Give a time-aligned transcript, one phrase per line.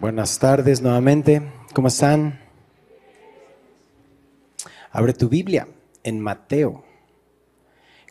[0.00, 1.42] Buenas tardes nuevamente.
[1.74, 2.40] ¿Cómo están?
[4.92, 5.68] Abre tu Biblia
[6.02, 6.82] en Mateo,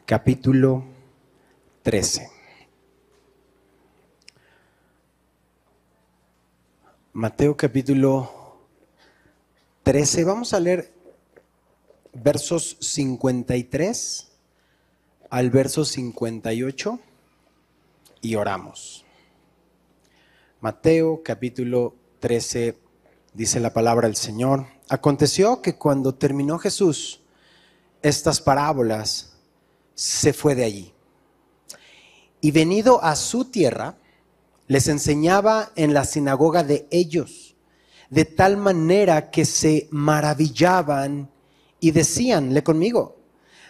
[0.06, 0.84] capítulo
[1.82, 2.30] 13.
[7.14, 8.60] Mateo capítulo
[9.82, 10.26] 13.
[10.26, 10.94] Vamos a leer
[12.14, 14.32] versos 53
[15.32, 17.00] al verso 58
[18.22, 19.08] y oramos.
[20.62, 22.78] Mateo capítulo 13
[23.34, 24.68] dice la palabra del Señor.
[24.90, 27.22] Aconteció que cuando terminó Jesús
[28.02, 29.38] estas parábolas,
[29.96, 30.94] se fue de allí.
[32.42, 33.96] Y venido a su tierra,
[34.68, 37.56] les enseñaba en la sinagoga de ellos,
[38.10, 41.30] de tal manera que se maravillaban
[41.80, 43.16] y decían, le conmigo,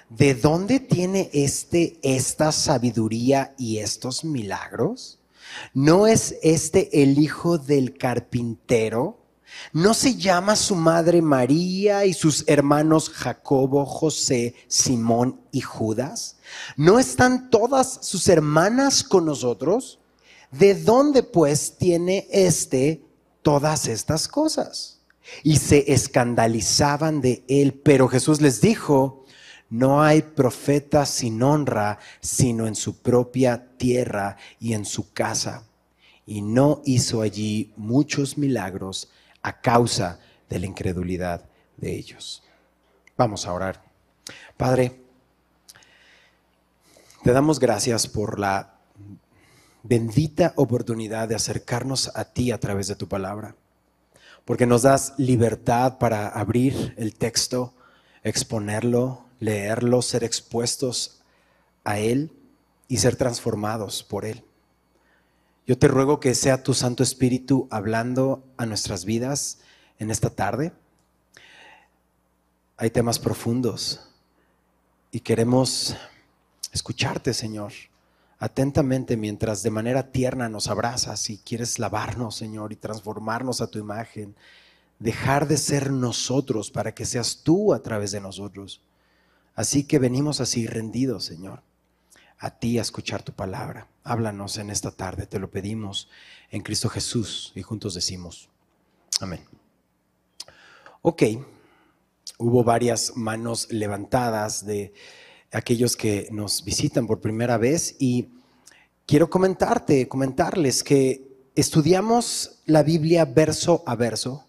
[0.09, 5.18] ¿de dónde tiene este esta sabiduría y estos milagros?
[5.73, 9.19] ¿No es este el hijo del carpintero?
[9.73, 16.37] ¿No se llama su madre María y sus hermanos Jacobo, José, Simón y Judas?
[16.77, 19.99] ¿No están todas sus hermanas con nosotros?
[20.51, 23.03] ¿De dónde pues tiene éste
[23.41, 25.01] todas estas cosas?
[25.43, 29.18] Y se escandalizaban de él, pero Jesús les dijo,
[29.69, 35.63] no hay profeta sin honra, sino en su propia tierra y en su casa.
[36.25, 39.09] Y no hizo allí muchos milagros
[39.41, 41.45] a causa de la incredulidad
[41.77, 42.43] de ellos.
[43.15, 43.83] Vamos a orar.
[44.57, 45.01] Padre,
[47.23, 48.75] te damos gracias por la
[49.83, 53.55] bendita oportunidad de acercarnos a ti a través de tu palabra,
[54.45, 57.73] porque nos das libertad para abrir el texto,
[58.23, 61.21] exponerlo, leerlo, ser expuestos
[61.83, 62.31] a Él
[62.87, 64.43] y ser transformados por Él.
[65.65, 69.59] Yo te ruego que sea tu Santo Espíritu hablando a nuestras vidas
[69.99, 70.73] en esta tarde.
[72.77, 74.01] Hay temas profundos
[75.11, 75.95] y queremos
[76.71, 77.73] escucharte, Señor,
[78.39, 83.77] atentamente mientras de manera tierna nos abrazas y quieres lavarnos, Señor, y transformarnos a tu
[83.79, 84.35] imagen.
[84.97, 88.81] Dejar de ser nosotros para que seas tú a través de nosotros.
[89.59, 91.63] Así que venimos así rendidos, Señor,
[92.37, 93.89] a ti a escuchar tu palabra.
[94.05, 96.07] Háblanos en esta tarde, te lo pedimos
[96.49, 98.47] en Cristo Jesús y juntos decimos,
[99.19, 99.41] amén.
[101.01, 101.23] Ok,
[102.37, 104.93] hubo varias manos levantadas de
[105.51, 108.29] aquellos que nos visitan por primera vez y
[109.05, 114.45] quiero comentarte, comentarles que estudiamos la Biblia verso a verso,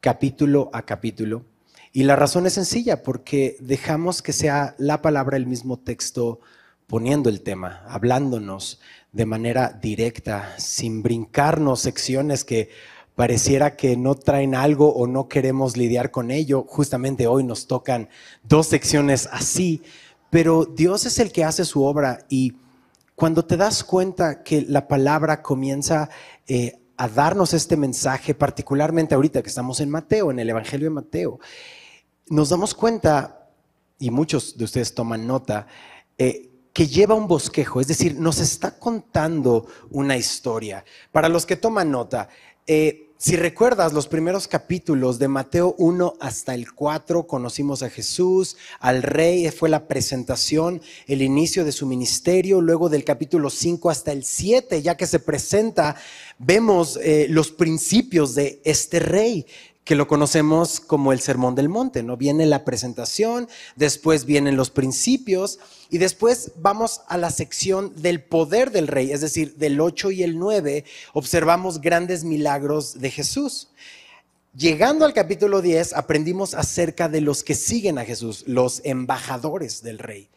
[0.00, 1.44] capítulo a capítulo
[1.92, 6.40] y la razón es sencilla, porque dejamos que sea la palabra el mismo texto
[6.86, 8.80] poniendo el tema, hablándonos
[9.12, 12.70] de manera directa, sin brincarnos secciones que
[13.16, 16.64] pareciera que no traen algo o no queremos lidiar con ello.
[16.68, 18.08] Justamente hoy nos tocan
[18.44, 19.82] dos secciones así,
[20.30, 22.54] pero Dios es el que hace su obra y
[23.16, 26.08] cuando te das cuenta que la palabra comienza
[26.46, 30.94] eh, a darnos este mensaje, particularmente ahorita que estamos en Mateo, en el Evangelio de
[30.94, 31.40] Mateo,
[32.30, 33.50] nos damos cuenta,
[33.98, 35.66] y muchos de ustedes toman nota,
[36.16, 40.84] eh, que lleva un bosquejo, es decir, nos está contando una historia.
[41.10, 42.28] Para los que toman nota,
[42.66, 48.56] eh, si recuerdas los primeros capítulos de Mateo 1 hasta el 4, conocimos a Jesús,
[48.78, 54.12] al rey, fue la presentación, el inicio de su ministerio, luego del capítulo 5 hasta
[54.12, 55.96] el 7, ya que se presenta,
[56.38, 59.44] vemos eh, los principios de este rey
[59.84, 62.16] que lo conocemos como el Sermón del Monte, ¿no?
[62.16, 65.58] Viene la presentación, después vienen los principios
[65.88, 70.22] y después vamos a la sección del poder del rey, es decir, del 8 y
[70.22, 73.68] el 9 observamos grandes milagros de Jesús.
[74.54, 79.98] Llegando al capítulo 10 aprendimos acerca de los que siguen a Jesús, los embajadores del
[79.98, 80.28] rey.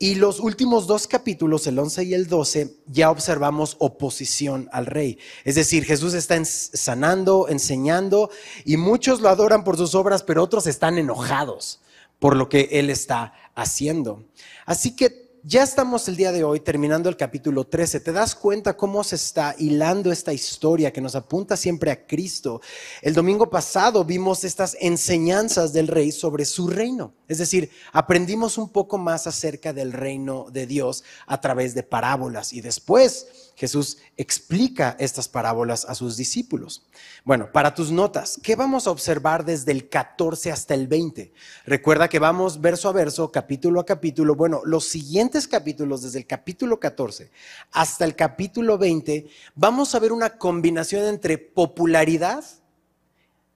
[0.00, 5.18] Y los últimos dos capítulos, el 11 y el 12, ya observamos oposición al rey.
[5.44, 8.30] Es decir, Jesús está sanando, enseñando,
[8.64, 11.80] y muchos lo adoran por sus obras, pero otros están enojados
[12.20, 14.24] por lo que él está haciendo.
[14.66, 18.00] Así que ya estamos el día de hoy terminando el capítulo 13.
[18.00, 22.60] ¿Te das cuenta cómo se está hilando esta historia que nos apunta siempre a Cristo?
[23.02, 27.14] El domingo pasado vimos estas enseñanzas del rey sobre su reino.
[27.28, 32.52] Es decir, aprendimos un poco más acerca del reino de Dios a través de parábolas.
[32.52, 33.26] Y después
[33.58, 36.86] Jesús explica estas parábolas a sus discípulos.
[37.24, 41.32] Bueno, para tus notas, ¿qué vamos a observar desde el 14 hasta el 20?
[41.66, 44.36] Recuerda que vamos verso a verso, capítulo a capítulo.
[44.36, 47.32] Bueno, los siguientes capítulos, desde el capítulo 14
[47.72, 52.44] hasta el capítulo 20, vamos a ver una combinación entre popularidad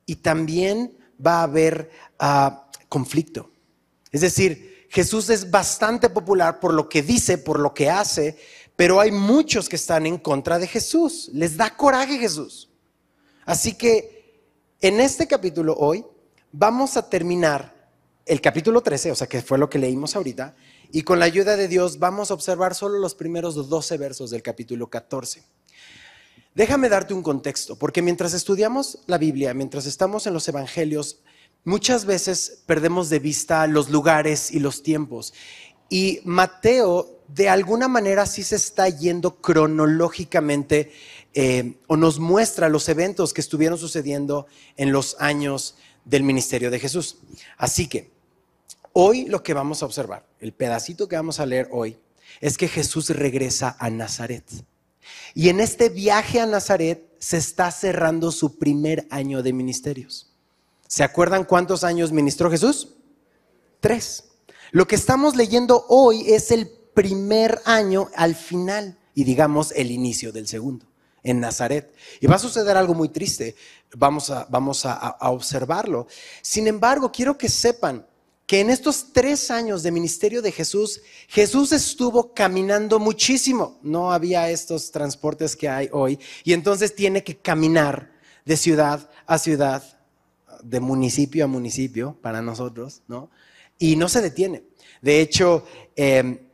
[0.04, 3.52] y también va a haber ah, conflicto.
[4.10, 8.36] Es decir, Jesús es bastante popular por lo que dice, por lo que hace,
[8.82, 11.30] pero hay muchos que están en contra de Jesús.
[11.32, 12.68] Les da coraje Jesús.
[13.44, 14.42] Así que
[14.80, 16.04] en este capítulo hoy
[16.50, 17.92] vamos a terminar
[18.26, 20.56] el capítulo 13, o sea que fue lo que leímos ahorita,
[20.90, 24.42] y con la ayuda de Dios vamos a observar solo los primeros 12 versos del
[24.42, 25.44] capítulo 14.
[26.52, 31.20] Déjame darte un contexto, porque mientras estudiamos la Biblia, mientras estamos en los evangelios,
[31.62, 35.34] muchas veces perdemos de vista los lugares y los tiempos.
[35.92, 40.90] Y Mateo de alguna manera sí se está yendo cronológicamente
[41.34, 44.46] eh, o nos muestra los eventos que estuvieron sucediendo
[44.78, 45.74] en los años
[46.06, 47.18] del ministerio de Jesús.
[47.58, 48.10] Así que
[48.94, 51.98] hoy lo que vamos a observar, el pedacito que vamos a leer hoy,
[52.40, 54.44] es que Jesús regresa a Nazaret.
[55.34, 60.32] Y en este viaje a Nazaret se está cerrando su primer año de ministerios.
[60.88, 62.94] ¿Se acuerdan cuántos años ministró Jesús?
[63.80, 64.31] Tres.
[64.72, 70.32] Lo que estamos leyendo hoy es el primer año al final y digamos el inicio
[70.32, 70.86] del segundo
[71.22, 71.94] en Nazaret.
[72.20, 73.54] Y va a suceder algo muy triste,
[73.94, 76.06] vamos a, vamos a, observarlo.
[76.40, 78.06] Sin embargo, quiero que sepan
[78.46, 83.78] que en estos tres años de ministerio de Jesús, Jesús estuvo caminando muchísimo.
[83.82, 86.18] No había estos transportes que hay hoy.
[86.44, 88.10] Y entonces tiene que caminar
[88.46, 89.82] de ciudad a ciudad,
[90.62, 93.28] de municipio a municipio para nosotros, ¿no?
[93.82, 94.62] Y no se detiene.
[95.00, 96.46] De hecho, eh,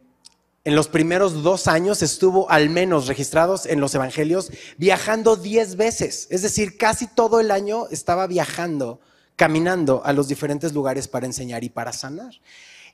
[0.65, 6.27] en los primeros dos años estuvo al menos registrados en los evangelios viajando diez veces.
[6.31, 9.01] Es decir, casi todo el año estaba viajando,
[9.37, 12.33] caminando a los diferentes lugares para enseñar y para sanar.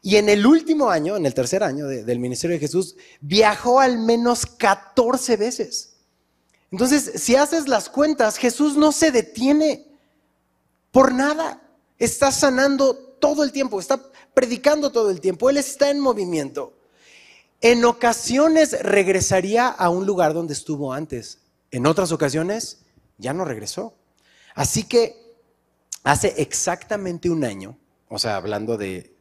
[0.03, 3.99] Y en el último año, en el tercer año del ministerio de Jesús, viajó al
[3.99, 5.95] menos 14 veces.
[6.73, 9.87] Entonces, si haces las cuentas, Jesús no se detiene
[10.91, 11.63] por nada.
[12.01, 14.01] Está sanando todo el tiempo, está
[14.35, 16.75] predicando todo el tiempo, Él está en movimiento.
[17.61, 21.39] En ocasiones regresaría a un lugar donde estuvo antes.
[21.71, 22.85] En otras ocasiones
[23.17, 23.95] ya no regresó.
[24.55, 25.17] Así que
[26.03, 27.79] hace exactamente un año,
[28.09, 29.17] o sea, hablando de,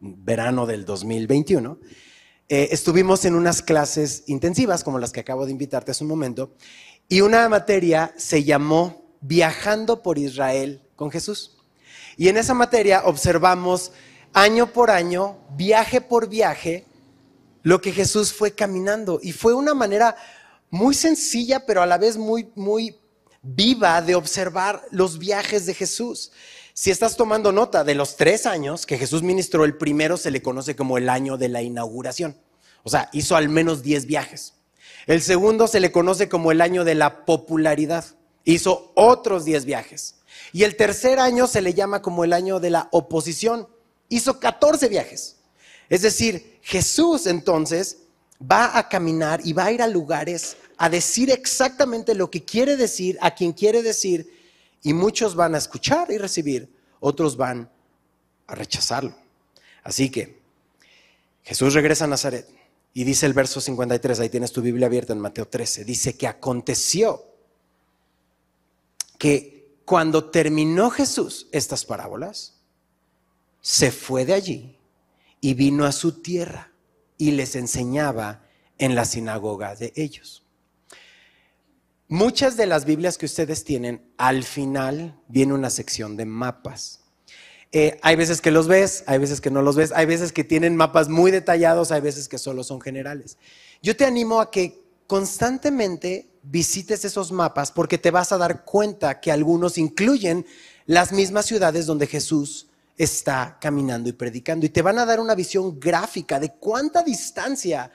[0.00, 1.78] verano del 2021,
[2.48, 6.54] eh, estuvimos en unas clases intensivas como las que acabo de invitarte hace un momento,
[7.08, 11.53] y una materia se llamó Viajando por Israel con Jesús.
[12.16, 13.92] Y en esa materia observamos
[14.32, 16.84] año por año, viaje por viaje,
[17.62, 19.20] lo que Jesús fue caminando.
[19.22, 20.16] Y fue una manera
[20.70, 22.96] muy sencilla, pero a la vez muy, muy
[23.42, 26.32] viva de observar los viajes de Jesús.
[26.72, 30.42] Si estás tomando nota de los tres años que Jesús ministró, el primero se le
[30.42, 32.36] conoce como el año de la inauguración.
[32.82, 34.54] O sea, hizo al menos diez viajes.
[35.06, 38.04] El segundo se le conoce como el año de la popularidad.
[38.44, 40.16] Hizo otros diez viajes.
[40.54, 43.66] Y el tercer año se le llama como el año de la oposición.
[44.08, 45.38] Hizo 14 viajes.
[45.88, 48.02] Es decir, Jesús entonces
[48.40, 52.76] va a caminar y va a ir a lugares a decir exactamente lo que quiere
[52.76, 54.32] decir, a quien quiere decir,
[54.84, 57.68] y muchos van a escuchar y recibir, otros van
[58.46, 59.12] a rechazarlo.
[59.82, 60.40] Así que
[61.42, 62.48] Jesús regresa a Nazaret
[62.92, 66.28] y dice el verso 53, ahí tienes tu Biblia abierta en Mateo 13, dice que
[66.28, 67.24] aconteció
[69.18, 69.53] que
[69.84, 72.54] cuando terminó Jesús estas parábolas,
[73.60, 74.78] se fue de allí
[75.40, 76.72] y vino a su tierra
[77.18, 78.46] y les enseñaba
[78.78, 80.44] en la sinagoga de ellos.
[82.08, 87.00] Muchas de las Biblias que ustedes tienen, al final viene una sección de mapas.
[87.72, 90.44] Eh, hay veces que los ves, hay veces que no los ves, hay veces que
[90.44, 93.38] tienen mapas muy detallados, hay veces que solo son generales.
[93.82, 99.20] Yo te animo a que constantemente visites esos mapas porque te vas a dar cuenta
[99.20, 100.46] que algunos incluyen
[100.86, 104.66] las mismas ciudades donde Jesús está caminando y predicando.
[104.66, 107.90] Y te van a dar una visión gráfica de cuánta distancia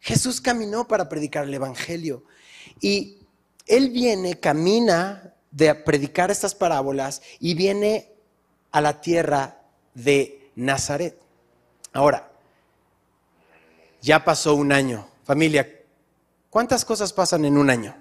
[0.00, 2.24] Jesús caminó para predicar el Evangelio.
[2.80, 3.18] Y
[3.66, 8.12] Él viene, camina de predicar estas parábolas y viene
[8.72, 9.62] a la tierra
[9.94, 11.20] de Nazaret.
[11.92, 12.30] Ahora,
[14.00, 15.06] ya pasó un año.
[15.24, 15.79] Familia,
[16.50, 17.96] ¿cuántas cosas pasan en un año?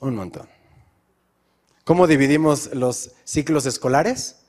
[0.00, 0.48] Un montón.
[1.84, 4.40] ¿Cómo dividimos los ciclos escolares?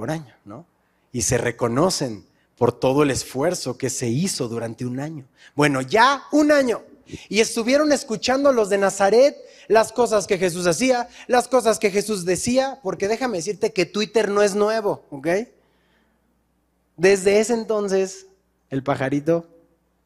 [0.00, 0.64] por año, ¿no?
[1.12, 2.24] Y se reconocen
[2.56, 5.26] por todo el esfuerzo que se hizo durante un año.
[5.54, 6.82] Bueno, ya un año.
[7.28, 9.36] Y estuvieron escuchando los de Nazaret
[9.68, 14.30] las cosas que Jesús hacía, las cosas que Jesús decía, porque déjame decirte que Twitter
[14.30, 15.28] no es nuevo, ¿ok?
[16.96, 18.26] Desde ese entonces,
[18.70, 19.46] el pajarito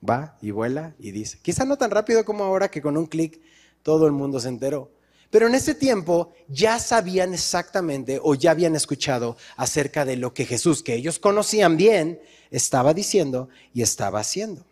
[0.09, 3.41] va y vuela y dice, quizá no tan rápido como ahora que con un clic
[3.83, 4.91] todo el mundo se enteró,
[5.31, 10.47] pero en ese tiempo ya sabían exactamente o ya habían escuchado acerca de lo que
[10.47, 12.21] Jesús, que ellos conocían bien,
[12.51, 14.65] estaba diciendo y estaba haciendo.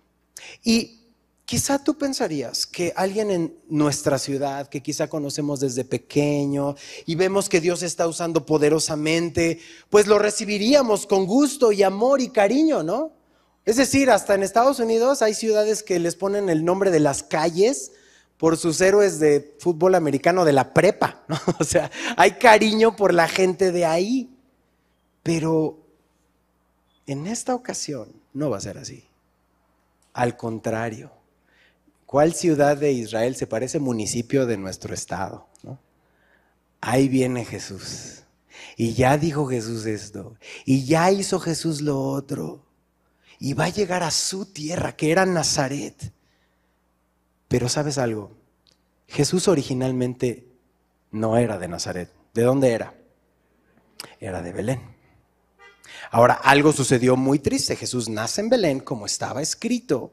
[0.62, 1.00] Y
[1.44, 7.48] quizá tú pensarías que alguien en nuestra ciudad, que quizá conocemos desde pequeño y vemos
[7.48, 9.58] que Dios está usando poderosamente,
[9.90, 13.21] pues lo recibiríamos con gusto y amor y cariño, ¿no?
[13.64, 17.22] Es decir, hasta en Estados Unidos hay ciudades que les ponen el nombre de las
[17.22, 17.92] calles
[18.36, 21.38] por sus héroes de fútbol americano de la prepa, ¿no?
[21.60, 24.36] O sea, hay cariño por la gente de ahí.
[25.22, 25.78] Pero
[27.06, 29.04] en esta ocasión no va a ser así.
[30.12, 31.12] Al contrario,
[32.06, 35.46] ¿cuál ciudad de Israel se parece municipio de nuestro estado?
[36.80, 38.24] Ahí viene Jesús.
[38.76, 40.36] Y ya dijo Jesús esto.
[40.64, 42.64] Y ya hizo Jesús lo otro.
[43.42, 46.12] Y va a llegar a su tierra, que era Nazaret.
[47.48, 48.30] Pero sabes algo,
[49.08, 50.46] Jesús originalmente
[51.10, 52.08] no era de Nazaret.
[52.32, 52.94] ¿De dónde era?
[54.20, 54.80] Era de Belén.
[56.12, 57.74] Ahora, algo sucedió muy triste.
[57.74, 60.12] Jesús nace en Belén como estaba escrito.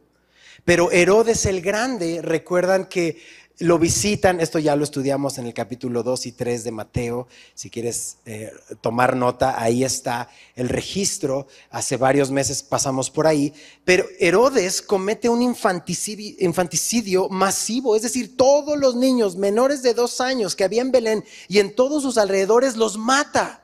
[0.66, 3.22] Pero Herodes el Grande, recuerdan que
[3.60, 7.70] lo visitan, esto ya lo estudiamos en el capítulo 2 y 3 de Mateo, si
[7.70, 14.06] quieres eh, tomar nota, ahí está el registro, hace varios meses pasamos por ahí, pero
[14.18, 20.56] Herodes comete un infanticidio, infanticidio masivo, es decir, todos los niños menores de dos años
[20.56, 23.62] que había en Belén y en todos sus alrededores los mata,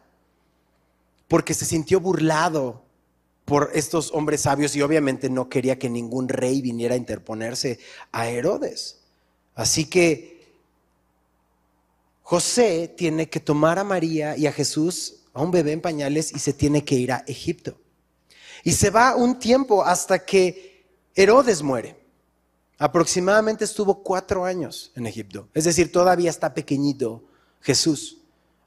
[1.30, 2.84] porque se sintió burlado
[3.46, 7.80] por estos hombres sabios y obviamente no quería que ningún rey viniera a interponerse
[8.12, 9.05] a Herodes.
[9.56, 10.36] Así que
[12.22, 16.40] José tiene que tomar a María y a Jesús, a un bebé en pañales, y
[16.40, 17.78] se tiene que ir a Egipto.
[18.64, 20.84] Y se va un tiempo hasta que
[21.14, 21.96] Herodes muere.
[22.78, 25.48] Aproximadamente estuvo cuatro años en Egipto.
[25.54, 27.24] Es decir, todavía está pequeñito
[27.62, 28.18] Jesús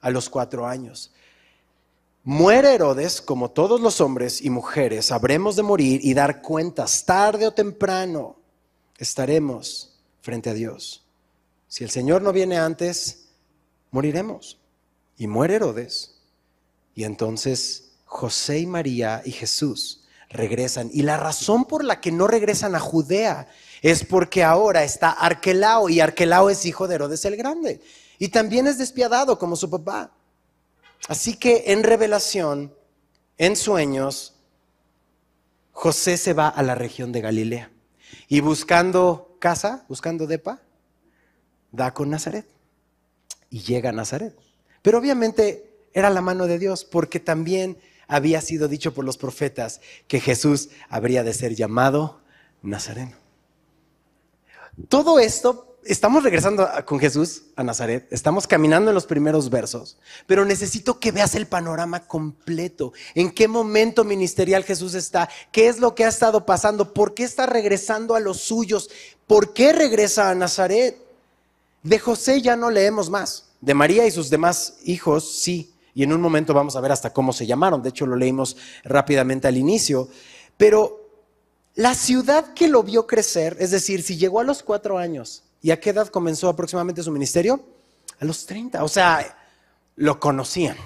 [0.01, 1.13] a los cuatro años.
[2.25, 7.47] Muere Herodes, como todos los hombres y mujeres, habremos de morir y dar cuentas tarde
[7.47, 8.37] o temprano.
[8.99, 9.98] Estaremos
[10.29, 11.07] frente a Dios.
[11.69, 13.29] Si el Señor no viene antes,
[13.91, 14.59] moriremos.
[15.17, 16.21] Y muere Herodes.
[16.95, 20.91] Y entonces José y María y Jesús regresan.
[20.93, 23.49] Y la razón por la que no regresan a Judea
[23.81, 27.81] es porque ahora está Arquelao y Arquelao es hijo de Herodes el Grande.
[28.19, 30.13] Y también es despiadado como su papá.
[31.09, 32.75] Así que en revelación,
[33.39, 34.35] en sueños,
[35.73, 37.71] José se va a la región de Galilea
[38.29, 40.61] y buscando casa, buscando depa,
[41.73, 42.47] da con Nazaret
[43.51, 44.37] y llega a Nazaret.
[44.83, 49.81] Pero obviamente era la mano de Dios porque también había sido dicho por los profetas
[50.07, 52.21] que Jesús habría de ser llamado
[52.63, 53.17] Nazareno.
[54.89, 60.45] Todo esto estamos regresando con Jesús a Nazaret, estamos caminando en los primeros versos, pero
[60.45, 62.93] necesito que veas el panorama completo.
[63.15, 65.29] ¿En qué momento ministerial Jesús está?
[65.51, 66.93] ¿Qué es lo que ha estado pasando?
[66.93, 68.91] ¿Por qué está regresando a los suyos?
[69.29, 70.99] ¿Por qué regresa a Nazaret?
[71.85, 73.45] De José ya no leemos más.
[73.61, 75.73] De María y sus demás hijos, sí.
[75.95, 77.81] Y en un momento vamos a ver hasta cómo se llamaron.
[77.81, 80.09] De hecho, lo leímos rápidamente al inicio.
[80.57, 81.09] Pero
[81.77, 85.71] la ciudad que lo vio crecer, es decir, si llegó a los cuatro años ¿Y
[85.71, 87.61] a qué edad comenzó aproximadamente su ministerio?
[88.21, 88.83] A los 30.
[88.85, 89.37] O sea,
[89.97, 90.77] lo conocían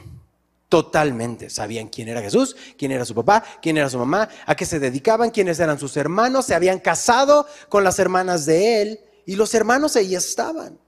[0.72, 1.50] totalmente.
[1.50, 4.80] Sabían quién era Jesús, quién era su papá, quién era su mamá, a qué se
[4.80, 6.46] dedicaban, quiénes eran sus hermanos.
[6.46, 10.78] Se habían casado con las hermanas de él y los hermanos ahí estaban.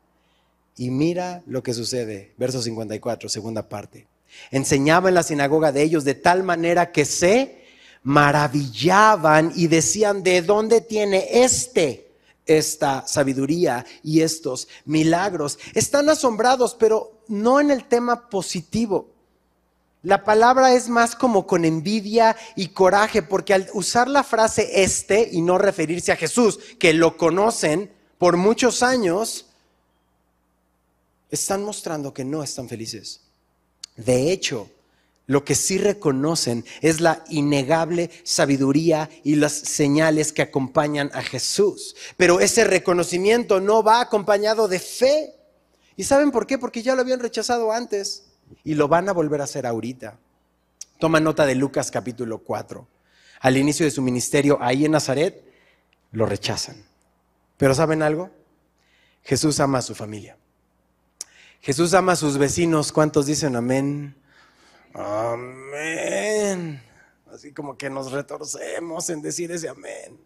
[0.79, 2.33] Y mira lo que sucede.
[2.39, 4.07] Verso 54, segunda parte.
[4.51, 7.67] Enseñaba en la sinagoga de ellos de tal manera que se
[8.05, 12.01] maravillaban y decían, ¿de dónde tiene este?
[12.47, 15.59] esta sabiduría y estos milagros.
[15.73, 19.14] Están asombrados, pero no en el tema positivo.
[20.05, 25.31] La palabra es más como con envidia y coraje, porque al usar la frase este
[25.33, 29.47] y no referirse a Jesús, que lo conocen por muchos años,
[31.31, 33.23] están mostrando que no están felices.
[33.97, 34.69] De hecho,
[35.27, 41.97] lo que sí reconocen es la innegable sabiduría y las señales que acompañan a Jesús.
[42.19, 45.35] Pero ese reconocimiento no va acompañado de fe.
[45.97, 46.59] ¿Y saben por qué?
[46.59, 48.25] Porque ya lo habían rechazado antes
[48.63, 50.19] y lo van a volver a hacer ahorita.
[50.99, 52.87] Toma nota de Lucas capítulo 4.
[53.41, 55.45] al inicio de su ministerio ahí en Nazaret,
[56.13, 56.83] lo rechazan.
[57.59, 58.31] Pero ¿saben algo?
[59.23, 60.39] Jesús ama a su familia.
[61.61, 62.93] Jesús ama a sus vecinos.
[62.93, 64.17] ¿Cuántos dicen amén?
[64.95, 66.83] Amén.
[67.33, 70.19] Así como que nos retorcemos en decir ese amén.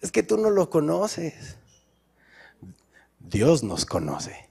[0.00, 1.56] Es que tú no lo conoces.
[3.18, 4.47] Dios nos conoce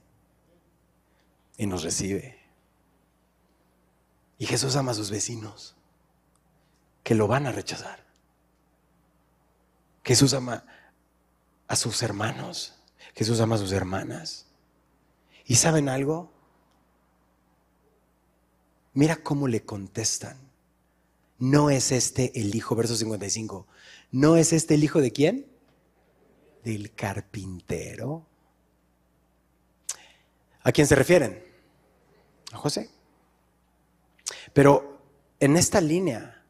[1.58, 2.38] y nos recibe.
[4.38, 5.74] Y Jesús ama a sus vecinos,
[7.02, 8.06] que lo van a rechazar.
[10.04, 10.64] Jesús ama
[11.66, 12.74] a sus hermanos,
[13.14, 14.46] Jesús ama a sus hermanas.
[15.44, 16.32] ¿Y saben algo?
[18.94, 20.38] Mira cómo le contestan.
[21.38, 23.66] No es este el hijo, verso 55.
[24.12, 25.46] ¿No es este el hijo de quién?
[26.64, 28.26] Del carpintero.
[30.62, 31.47] ¿A quién se refieren?
[32.52, 32.90] José.
[34.52, 34.98] Pero
[35.40, 36.42] en esta línea,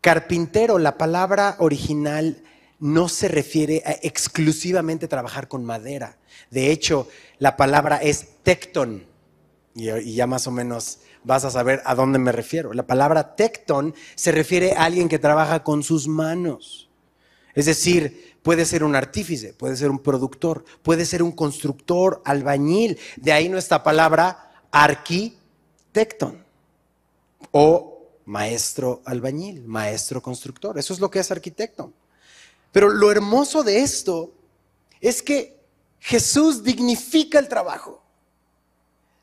[0.00, 2.42] carpintero, la palabra original
[2.78, 6.18] no se refiere a exclusivamente trabajar con madera.
[6.50, 9.06] De hecho, la palabra es tecton.
[9.74, 12.72] Y, ya más o menos vas a saber a dónde me refiero.
[12.72, 16.90] La palabra tecton se refiere a alguien que trabaja con sus manos.
[17.54, 22.98] Es decir, puede ser un artífice, puede ser un productor, puede ser un constructor, albañil.
[23.16, 26.44] De ahí nuestra palabra arquitecton
[27.52, 27.92] o
[28.24, 30.78] maestro albañil, maestro constructor.
[30.78, 31.92] Eso es lo que es arquitecto.
[32.72, 34.32] Pero lo hermoso de esto
[35.00, 35.60] es que
[36.00, 38.01] Jesús dignifica el trabajo.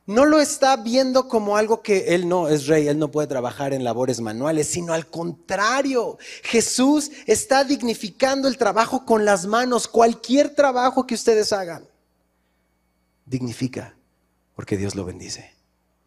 [0.10, 3.74] No lo está viendo como algo que Él no es rey, Él no puede trabajar
[3.74, 10.56] en labores manuales, sino al contrario, Jesús está dignificando el trabajo con las manos, cualquier
[10.56, 11.88] trabajo que ustedes hagan.
[13.28, 13.96] Dignifica,
[14.56, 15.54] porque Dios lo bendice.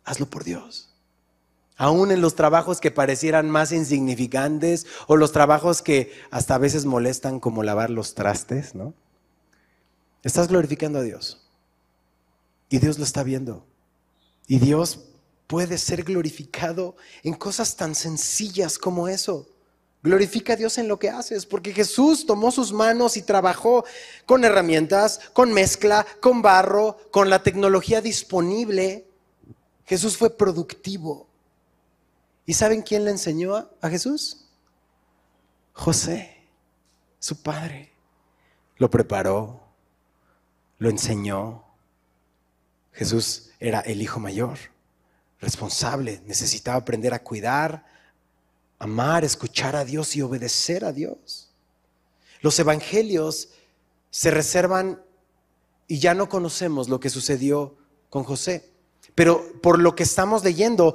[0.02, 0.88] Hazlo por Dios
[1.76, 6.86] aún en los trabajos que parecieran más insignificantes o los trabajos que hasta a veces
[6.86, 8.94] molestan como lavar los trastes, ¿no?
[10.24, 11.48] Estás glorificando a Dios.
[12.68, 13.64] Y Dios lo está viendo.
[14.52, 14.98] Y Dios
[15.46, 19.48] puede ser glorificado en cosas tan sencillas como eso.
[20.02, 23.86] Glorifica a Dios en lo que haces, porque Jesús tomó sus manos y trabajó
[24.26, 29.06] con herramientas, con mezcla, con barro, con la tecnología disponible.
[29.86, 31.26] Jesús fue productivo.
[32.44, 34.50] ¿Y saben quién le enseñó a Jesús?
[35.72, 36.46] José,
[37.18, 37.90] su padre.
[38.76, 39.62] Lo preparó,
[40.76, 41.61] lo enseñó.
[42.92, 44.58] Jesús era el hijo mayor,
[45.40, 47.84] responsable, necesitaba aprender a cuidar,
[48.78, 51.50] amar, escuchar a Dios y obedecer a Dios.
[52.40, 53.48] Los evangelios
[54.10, 55.02] se reservan
[55.86, 57.76] y ya no conocemos lo que sucedió
[58.10, 58.70] con José.
[59.14, 60.94] Pero por lo que estamos leyendo,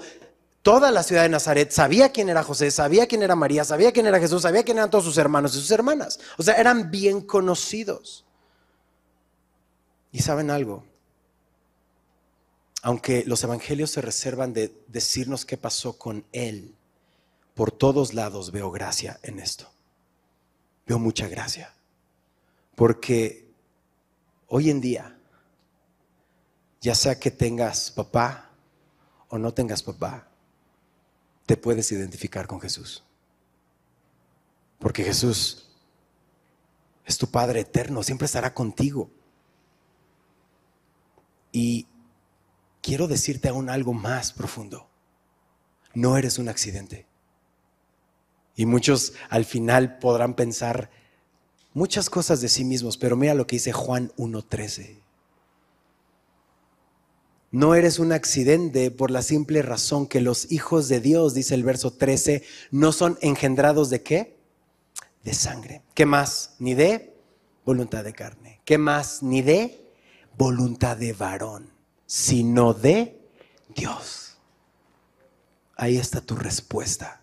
[0.67, 4.05] Toda la ciudad de Nazaret sabía quién era José, sabía quién era María, sabía quién
[4.05, 6.19] era Jesús, sabía quién eran todos sus hermanos y sus hermanas.
[6.37, 8.25] O sea, eran bien conocidos.
[10.11, 10.83] Y saben algo,
[12.87, 16.73] aunque los evangelios se reservan de decirnos qué pasó con él,
[17.53, 19.69] por todos lados veo gracia en esto.
[20.85, 21.73] Veo mucha gracia.
[22.75, 23.51] Porque
[24.47, 25.19] hoy en día,
[26.79, 28.51] ya sea que tengas papá
[29.27, 30.29] o no tengas papá,
[31.45, 33.03] te puedes identificar con Jesús.
[34.79, 35.67] Porque Jesús
[37.03, 39.09] es tu Padre eterno, siempre estará contigo.
[41.51, 41.85] Y
[42.87, 44.87] quiero decirte aún algo más profundo.
[45.93, 47.05] No eres un accidente.
[48.55, 50.89] Y muchos al final podrán pensar
[51.73, 54.99] muchas cosas de sí mismos, pero mira lo que dice Juan 1.13.
[57.51, 61.65] No eres un accidente por la simple razón que los hijos de Dios, dice el
[61.65, 64.37] verso 13, no son engendrados de qué?
[65.25, 65.81] De sangre.
[65.93, 66.55] ¿Qué más?
[66.59, 67.13] Ni de
[67.65, 68.61] voluntad de carne.
[68.63, 69.23] ¿Qué más?
[69.23, 69.91] Ni de
[70.37, 71.76] voluntad de varón,
[72.07, 73.19] sino de
[73.75, 74.37] Dios.
[75.75, 77.21] Ahí está tu respuesta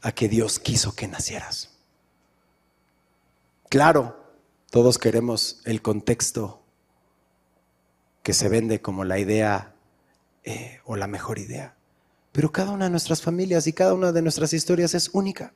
[0.00, 1.70] a que Dios quiso que nacieras.
[3.68, 4.24] Claro,
[4.70, 6.62] todos queremos el contexto
[8.22, 9.74] que se vende como la idea
[10.44, 11.76] eh, o la mejor idea.
[12.32, 15.52] Pero cada una de nuestras familias y cada una de nuestras historias es única.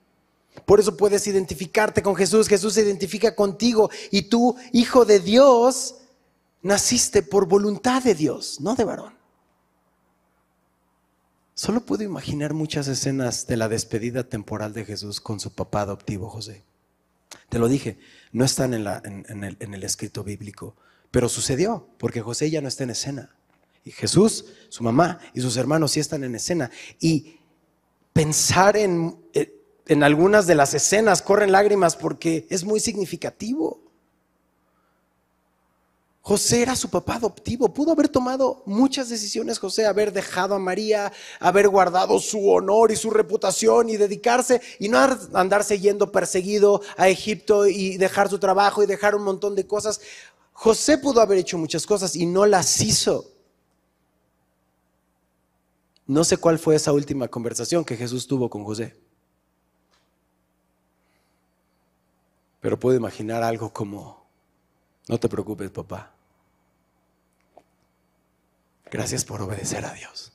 [0.66, 5.99] Por eso puedes identificarte con Jesús, Jesús se identifica contigo y tú, hijo de Dios,
[6.62, 9.20] naciste por voluntad de Dios, no de varón.
[11.54, 16.30] Solo puedo imaginar muchas escenas de la despedida temporal de Jesús con su papá adoptivo
[16.30, 16.64] José.
[17.48, 17.98] Te lo dije,
[18.32, 20.74] no están en, el, escrito bíblico,
[21.10, 23.36] pero sucedió, porque José ya no está en escena.
[23.84, 26.70] Y Jesús, su mamá y sus hermanos sí están en escena.
[26.98, 27.40] Y
[28.12, 29.54] pensar en, eh,
[29.86, 33.82] en algunas de las escenas, corren lágrimas porque es muy significativo.
[36.22, 41.12] José era su papá adoptivo, pudo haber tomado muchas decisiones, José, haber dejado a María,
[41.40, 44.98] haber guardado su honor y su reputación y dedicarse y no
[45.32, 50.00] andarse yendo perseguido a Egipto y dejar su trabajo y dejar un montón de cosas.
[50.52, 53.24] José pudo haber hecho muchas cosas y no las hizo.
[56.06, 58.94] No sé cuál fue esa última conversación que Jesús tuvo con José.
[62.60, 64.19] Pero puedo imaginar algo como,
[65.08, 66.12] no te preocupes, papá.
[68.90, 70.32] Gracias por obedecer a Dios.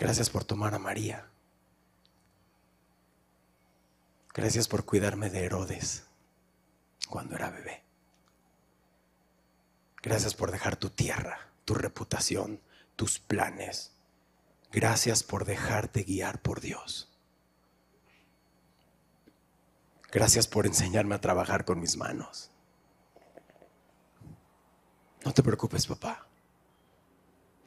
[0.00, 1.28] Gracias por tomar a María.
[4.34, 6.04] Gracias por cuidarme de Herodes
[7.08, 7.82] cuando era bebé.
[10.02, 12.60] Gracias por dejar tu tierra, tu reputación,
[12.96, 13.92] tus planes.
[14.72, 17.11] Gracias por dejarte guiar por Dios.
[20.12, 22.50] Gracias por enseñarme a trabajar con mis manos.
[25.24, 26.26] No te preocupes, papá.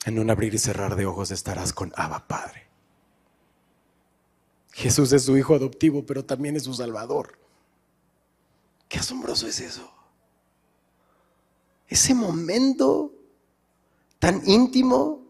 [0.06, 2.68] En un abrir y cerrar de ojos estarás con Abba Padre.
[4.74, 7.40] Jesús es su hijo adoptivo, pero también es su salvador.
[8.88, 9.92] Qué asombroso es eso.
[11.88, 13.12] Ese momento
[14.20, 15.24] tan íntimo.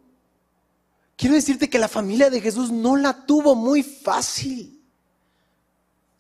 [1.16, 4.75] Quiero decirte que la familia de Jesús no la tuvo muy fácil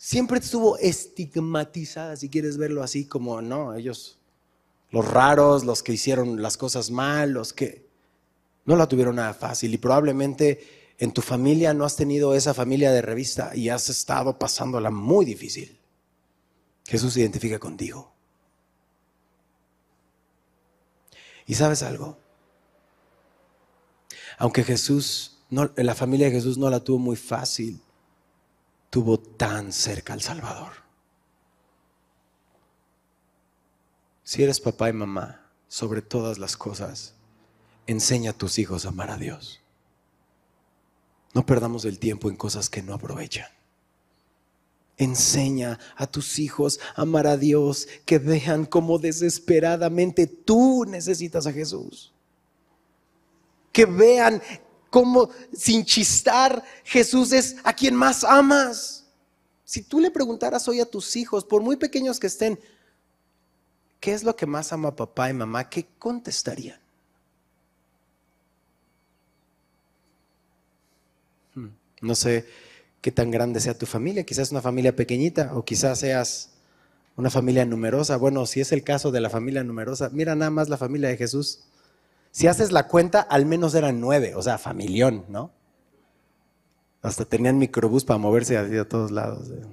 [0.06, 4.20] siempre estuvo estigmatizada, si quieres verlo así, como no, ellos,
[4.92, 7.88] los raros, los que hicieron las cosas mal, los que
[8.66, 12.92] no la tuvieron nada fácil y probablemente en tu familia no has tenido esa familia
[12.92, 15.76] de revista y has estado pasándola muy difícil.
[16.86, 18.14] Jesús se identifica contigo.
[21.48, 22.20] ¿Y sabes algo?
[24.38, 27.82] Aunque Jesús, no, la familia de Jesús no la tuvo muy fácil,
[28.90, 30.72] tuvo tan cerca al Salvador.
[34.24, 37.14] Si eres papá y mamá, sobre todas las cosas,
[37.88, 39.62] enseña a tus hijos a amar a Dios.
[41.34, 43.50] No perdamos el tiempo en cosas que no aprovechan.
[44.98, 51.52] Enseña a tus hijos a amar a Dios, que vean cómo desesperadamente tú necesitas a
[51.52, 52.14] Jesús.
[53.74, 54.42] Que vean
[54.96, 59.04] como sin chistar, Jesús es a quien más amas.
[59.66, 62.58] Si tú le preguntaras hoy a tus hijos, por muy pequeños que estén,
[64.00, 65.70] ¿qué es lo que más ama papá y mamá?
[65.70, 66.80] ¿Qué contestarían?
[71.56, 72.46] Hmm, no sé
[73.02, 76.52] qué tan grande sea tu familia, quizás una familia pequeñita o quizás seas
[77.18, 78.16] una familia numerosa.
[78.16, 81.18] Bueno, si es el caso de la familia numerosa, mira nada más la familia de
[81.18, 81.66] Jesús.
[82.36, 85.54] Si haces la cuenta, al menos eran nueve, o sea, familión, ¿no?
[87.02, 89.52] Hasta tenían microbús para moverse a todos lados.
[89.52, 89.66] ¿eh?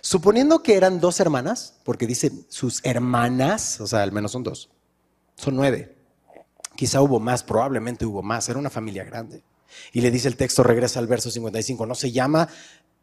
[0.00, 4.70] Suponiendo que eran dos hermanas, porque dicen sus hermanas, o sea, al menos son dos,
[5.36, 5.94] son nueve.
[6.74, 9.44] Quizá hubo más, probablemente hubo más, era una familia grande.
[9.92, 12.48] Y le dice el texto, regresa al verso 55, no se llama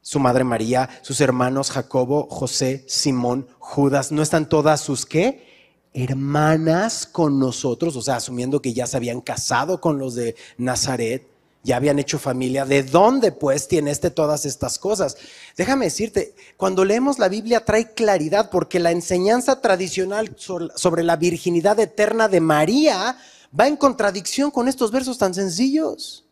[0.02, 5.51] su madre María, sus hermanos Jacobo, José, Simón, Judas, ¿no están todas sus qué?
[5.94, 11.28] Hermanas con nosotros, o sea, asumiendo que ya se habían casado con los de Nazaret,
[11.64, 15.18] ya habían hecho familia, ¿de dónde pues tiene este todas estas cosas?
[15.56, 21.80] Déjame decirte, cuando leemos la Biblia trae claridad porque la enseñanza tradicional sobre la virginidad
[21.80, 23.18] eterna de María
[23.58, 26.26] va en contradicción con estos versos tan sencillos.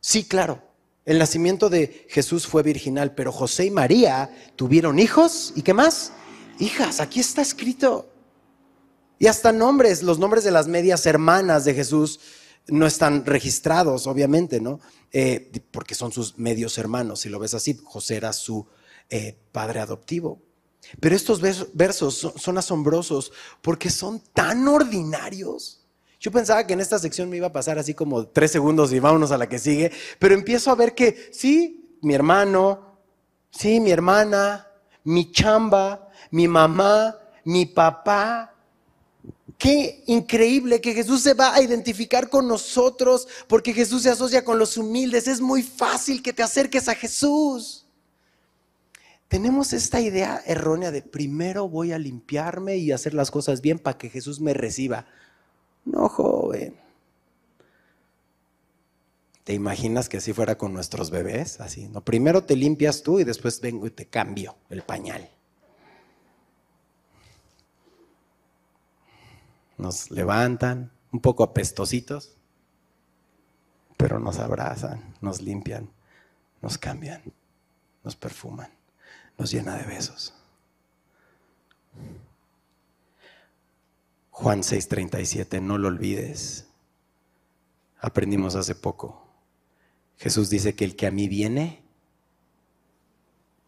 [0.00, 0.62] Sí, claro,
[1.04, 6.12] el nacimiento de Jesús fue virginal, pero José y María tuvieron hijos y qué más?
[6.58, 8.11] Hijas, aquí está escrito.
[9.22, 12.18] Y hasta nombres, los nombres de las medias hermanas de Jesús
[12.66, 14.80] no están registrados, obviamente, ¿no?
[15.12, 17.80] Eh, porque son sus medios hermanos, si lo ves así.
[17.84, 18.66] José era su
[19.10, 20.42] eh, padre adoptivo.
[20.98, 23.30] Pero estos versos son, son asombrosos
[23.60, 25.86] porque son tan ordinarios.
[26.18, 28.98] Yo pensaba que en esta sección me iba a pasar así como tres segundos y
[28.98, 32.98] vámonos a la que sigue, pero empiezo a ver que sí, mi hermano,
[33.52, 34.66] sí, mi hermana,
[35.04, 38.51] mi chamba, mi mamá, mi papá,
[39.58, 44.58] Qué increíble que Jesús se va a identificar con nosotros porque Jesús se asocia con
[44.58, 45.28] los humildes.
[45.28, 47.86] Es muy fácil que te acerques a Jesús.
[49.28, 53.96] Tenemos esta idea errónea de primero voy a limpiarme y hacer las cosas bien para
[53.96, 55.06] que Jesús me reciba.
[55.84, 56.76] No, joven.
[59.44, 61.60] ¿Te imaginas que así fuera con nuestros bebés?
[61.60, 65.28] Así, no, primero te limpias tú y después vengo y te cambio el pañal.
[69.82, 72.36] Nos levantan, un poco apestositos,
[73.98, 75.90] pero nos abrazan, nos limpian,
[76.62, 77.22] nos cambian,
[78.02, 78.70] nos perfuman,
[79.36, 80.34] nos llena de besos.
[84.30, 86.66] Juan 6:37, no lo olvides.
[88.00, 89.28] Aprendimos hace poco.
[90.16, 91.82] Jesús dice que el que a mí viene,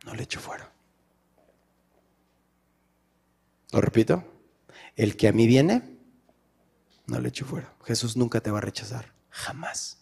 [0.05, 0.73] no le echo fuera.
[3.73, 4.25] Lo repito,
[4.97, 5.94] el que a mí viene,
[7.07, 7.75] no le echo fuera.
[7.85, 9.99] Jesús nunca te va a rechazar, jamás.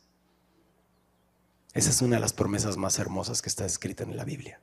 [1.75, 4.61] Esa es una de las promesas más hermosas que está escrita en la Biblia.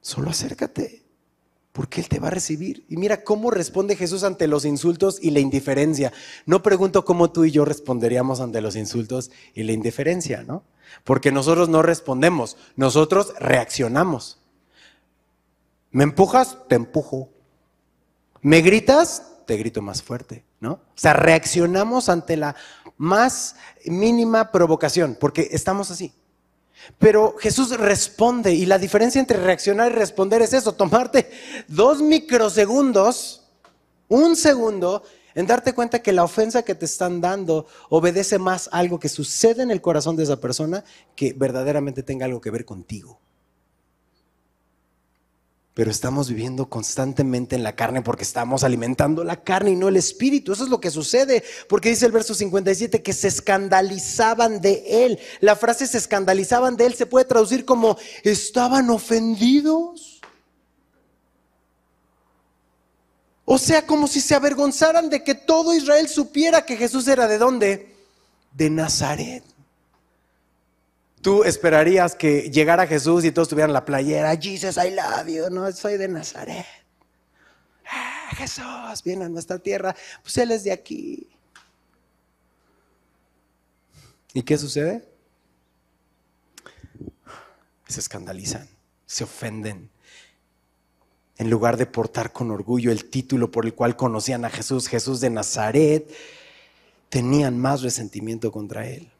[0.00, 1.08] Solo acércate
[1.72, 2.84] porque Él te va a recibir.
[2.88, 6.12] Y mira cómo responde Jesús ante los insultos y la indiferencia.
[6.44, 10.64] No pregunto cómo tú y yo responderíamos ante los insultos y la indiferencia, ¿no?
[11.04, 14.40] Porque nosotros no respondemos, nosotros reaccionamos.
[15.90, 16.58] ¿Me empujas?
[16.68, 17.30] Te empujo.
[18.42, 19.37] ¿Me gritas?
[19.48, 20.72] Te grito más fuerte, ¿no?
[20.72, 22.54] O sea, reaccionamos ante la
[22.98, 23.56] más
[23.86, 26.12] mínima provocación, porque estamos así.
[26.98, 31.30] Pero Jesús responde y la diferencia entre reaccionar y responder es eso, tomarte
[31.66, 33.48] dos microsegundos,
[34.08, 35.02] un segundo,
[35.34, 39.08] en darte cuenta que la ofensa que te están dando obedece más a algo que
[39.08, 40.84] sucede en el corazón de esa persona
[41.16, 43.18] que verdaderamente tenga algo que ver contigo
[45.78, 49.94] pero estamos viviendo constantemente en la carne porque estamos alimentando la carne y no el
[49.94, 50.52] espíritu.
[50.52, 55.20] Eso es lo que sucede, porque dice el verso 57 que se escandalizaban de él.
[55.38, 60.20] La frase se escandalizaban de él se puede traducir como estaban ofendidos.
[63.44, 67.38] O sea, como si se avergonzaran de que todo Israel supiera que Jesús era de
[67.38, 67.94] dónde?
[68.52, 69.44] De Nazaret.
[71.20, 75.70] Tú esperarías que llegara Jesús y todos tuvieran la playera, Jesus, I love you, no,
[75.72, 76.66] soy de Nazaret.
[77.90, 81.28] Ah, Jesús viene a nuestra tierra, pues Él es de aquí.
[84.32, 85.08] ¿Y qué sucede?
[87.88, 88.68] Se escandalizan,
[89.06, 89.90] se ofenden.
[91.38, 95.20] En lugar de portar con orgullo el título por el cual conocían a Jesús, Jesús
[95.20, 96.12] de Nazaret,
[97.08, 99.10] tenían más resentimiento contra Él.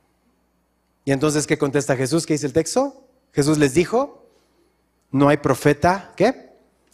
[1.08, 2.26] Y entonces, ¿qué contesta Jesús?
[2.26, 3.08] ¿Qué dice el texto?
[3.32, 4.28] Jesús les dijo,
[5.10, 6.52] no hay profeta, ¿qué?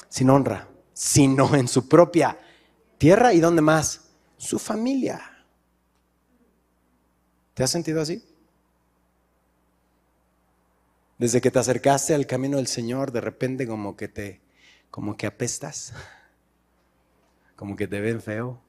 [0.09, 2.39] Sin honra, sino en su propia
[2.97, 4.13] tierra y dónde más?
[4.37, 5.21] Su familia.
[7.55, 8.25] ¿Te has sentido así?
[11.19, 14.41] Desde que te acercaste al camino del Señor, de repente como que te,
[14.93, 15.93] como que apestas,
[17.57, 18.64] como que te ven feo.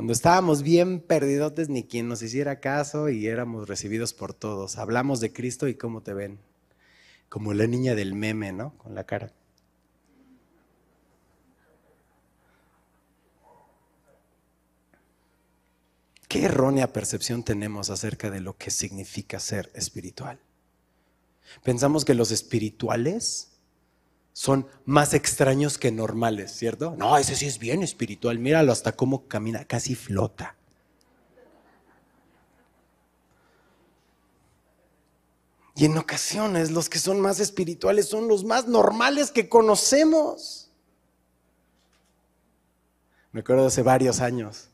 [0.00, 4.78] Cuando estábamos bien perdidotes, ni quien nos hiciera caso y éramos recibidos por todos.
[4.78, 6.38] Hablamos de Cristo y cómo te ven.
[7.28, 8.72] Como la niña del meme, ¿no?
[8.78, 9.30] Con la cara.
[16.28, 20.40] ¿Qué errónea percepción tenemos acerca de lo que significa ser espiritual?
[21.62, 23.49] Pensamos que los espirituales
[24.32, 26.94] son más extraños que normales, ¿cierto?
[26.96, 30.56] No, ese sí es bien espiritual, míralo hasta cómo camina, casi flota.
[35.74, 40.70] Y en ocasiones los que son más espirituales son los más normales que conocemos.
[43.32, 44.70] Me acuerdo hace varios años,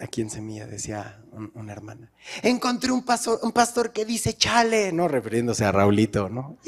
[0.00, 1.22] aquí en Semilla decía
[1.54, 2.10] una hermana,
[2.42, 6.58] encontré un pastor, un pastor que dice chale, no refiriéndose a Raulito, ¿no?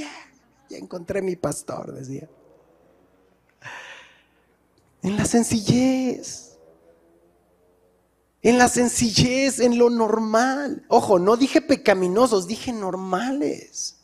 [0.68, 2.28] Ya encontré mi pastor, decía.
[5.02, 6.56] En la sencillez.
[8.42, 10.84] En la sencillez, en lo normal.
[10.88, 13.96] Ojo, no dije pecaminosos, dije normales.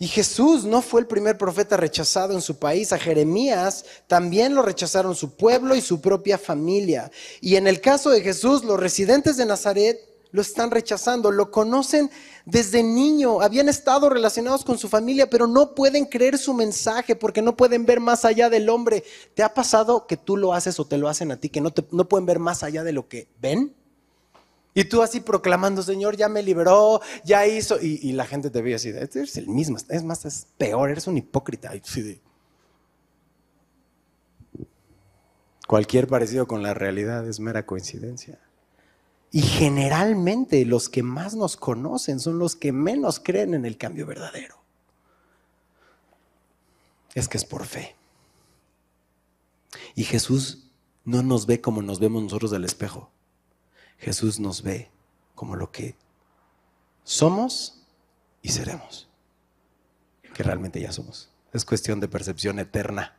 [0.00, 2.92] Y Jesús no fue el primer profeta rechazado en su país.
[2.92, 7.10] A Jeremías también lo rechazaron su pueblo y su propia familia.
[7.40, 12.10] Y en el caso de Jesús, los residentes de Nazaret lo están rechazando, lo conocen
[12.44, 17.42] desde niño, habían estado relacionados con su familia, pero no pueden creer su mensaje porque
[17.42, 19.04] no pueden ver más allá del hombre.
[19.34, 21.72] ¿Te ha pasado que tú lo haces o te lo hacen a ti, que no,
[21.90, 23.74] no pueden ver más allá de lo que ven?
[24.74, 28.76] Y tú así proclamando, Señor, ya me liberó, ya hizo, y, la gente te ve
[28.76, 31.72] así, eres el mismo, es más, es peor, eres un hipócrita.
[35.66, 38.38] Cualquier parecido con la realidad es mera coincidencia.
[39.30, 44.06] Y generalmente los que más nos conocen son los que menos creen en el cambio
[44.06, 44.62] verdadero.
[47.14, 47.96] Es que es por fe.
[49.94, 50.70] Y Jesús
[51.04, 53.10] no nos ve como nos vemos nosotros del espejo.
[53.98, 54.90] Jesús nos ve
[55.34, 55.94] como lo que
[57.04, 57.82] somos
[58.40, 59.08] y seremos.
[60.34, 61.30] Que realmente ya somos.
[61.52, 63.18] Es cuestión de percepción eterna.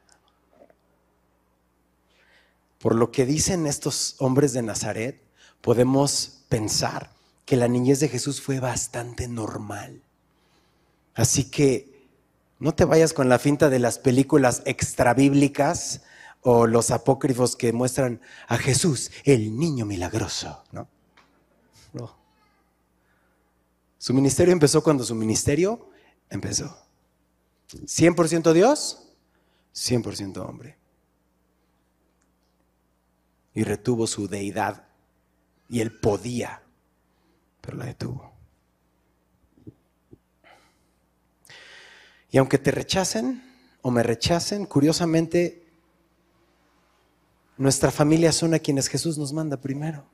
[2.79, 5.21] por lo que dicen estos hombres de Nazaret,
[5.61, 7.11] podemos pensar
[7.45, 10.01] que la niñez de Jesús fue bastante normal.
[11.15, 12.07] Así que
[12.59, 16.01] no te vayas con la finta de las películas extrabíblicas
[16.41, 20.87] o los apócrifos que muestran a Jesús, el niño milagroso, ¿no?
[23.99, 25.89] Su ministerio empezó cuando su ministerio
[26.29, 26.75] empezó.
[27.69, 29.09] 100% Dios,
[29.75, 30.77] 100% hombre.
[33.53, 34.87] Y retuvo su deidad.
[35.69, 36.63] Y él podía,
[37.61, 38.33] pero la detuvo.
[42.31, 43.43] Y aunque te rechacen
[43.81, 45.67] o me rechacen, curiosamente,
[47.57, 50.05] nuestra familia son a quienes Jesús nos manda primero.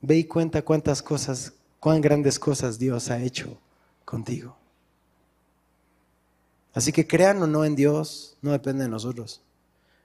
[0.00, 3.58] Ve y cuenta cuántas cosas, cuán grandes cosas Dios ha hecho
[4.04, 4.56] contigo.
[6.74, 9.42] Así que crean o no en Dios, no depende de nosotros.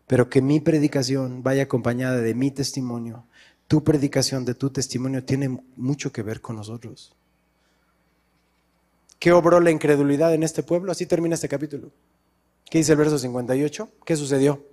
[0.05, 3.25] Pero que mi predicación vaya acompañada de mi testimonio,
[3.67, 7.13] tu predicación de tu testimonio tiene mucho que ver con nosotros.
[9.19, 10.91] ¿Qué obró la incredulidad en este pueblo?
[10.91, 11.91] Así termina este capítulo.
[12.69, 13.89] ¿Qué dice el verso 58?
[14.05, 14.63] ¿Qué sucedió?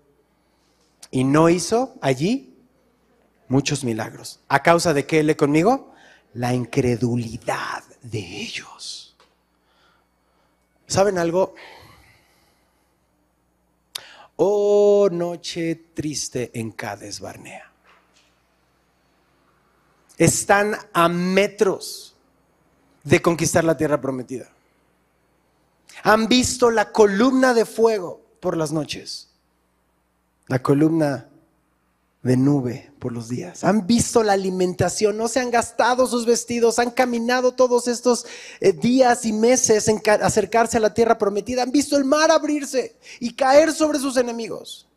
[1.10, 2.54] Y no hizo allí
[3.48, 4.40] muchos milagros.
[4.48, 5.92] ¿A causa de qué lee conmigo?
[6.34, 9.16] La incredulidad de ellos.
[10.86, 11.54] ¿Saben algo?
[14.36, 17.73] Oh noche triste en Cades Barnea.
[20.16, 22.14] Están a metros
[23.02, 24.48] de conquistar la tierra prometida.
[26.02, 29.30] Han visto la columna de fuego por las noches,
[30.48, 31.28] la columna
[32.22, 33.64] de nube por los días.
[33.64, 38.26] Han visto la alimentación, no se han gastado sus vestidos, han caminado todos estos
[38.60, 42.96] eh, días y meses en acercarse a la tierra prometida, han visto el mar abrirse
[43.20, 44.88] y caer sobre sus enemigos.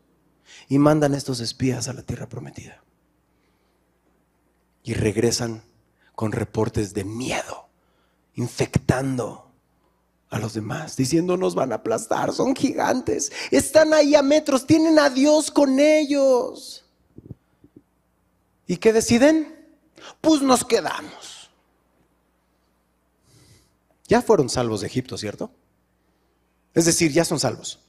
[0.69, 2.81] Y mandan estos espías a la tierra prometida.
[4.87, 5.63] Y regresan
[6.15, 7.67] con reportes de miedo,
[8.35, 9.51] infectando
[10.29, 14.97] a los demás, diciendo nos van a aplastar, son gigantes, están ahí a metros, tienen
[14.97, 16.85] a Dios con ellos.
[18.65, 19.67] ¿Y qué deciden?
[20.21, 21.51] Pues nos quedamos.
[24.07, 25.51] Ya fueron salvos de Egipto, ¿cierto?
[26.73, 27.79] Es decir, ya son salvos.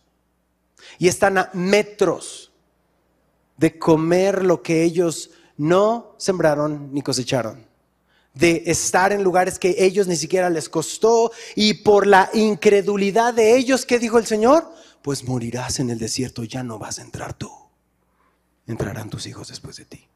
[0.98, 2.50] Y están a metros
[3.56, 7.66] de comer lo que ellos no sembraron ni cosecharon.
[8.32, 11.32] De estar en lugares que ellos ni siquiera les costó.
[11.56, 14.72] Y por la incredulidad de ellos, ¿qué dijo el Señor?
[15.02, 17.50] Pues morirás en el desierto, ya no vas a entrar tú.
[18.66, 20.08] Entrarán tus hijos después de ti.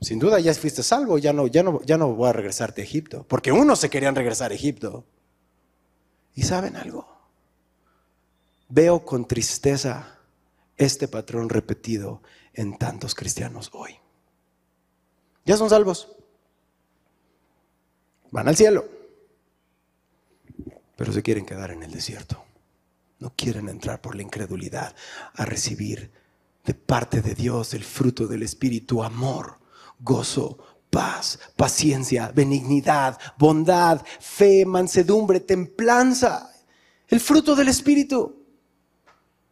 [0.00, 2.84] Sin duda ya fuiste salvo, ya no, ya no, ya no voy a regresarte a
[2.84, 5.04] Egipto, porque unos se querían regresar a Egipto.
[6.34, 7.06] ¿Y saben algo?
[8.68, 10.18] Veo con tristeza
[10.76, 12.20] este patrón repetido
[12.52, 13.96] en tantos cristianos hoy.
[15.46, 16.08] Ya son salvos.
[18.32, 18.84] Van al cielo.
[20.96, 22.44] Pero se quieren quedar en el desierto.
[23.20, 24.94] No quieren entrar por la incredulidad
[25.34, 26.10] a recibir
[26.64, 29.58] de parte de Dios el fruto del Espíritu, amor,
[30.00, 30.58] gozo,
[30.90, 36.52] paz, paciencia, benignidad, bondad, fe, mansedumbre, templanza.
[37.06, 38.44] El fruto del Espíritu.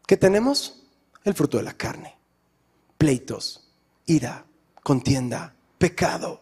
[0.06, 0.82] ¿Qué tenemos?
[1.22, 2.18] El fruto de la carne.
[2.98, 3.70] Pleitos,
[4.06, 4.44] ira,
[4.82, 5.54] contienda,
[5.84, 6.40] pecado.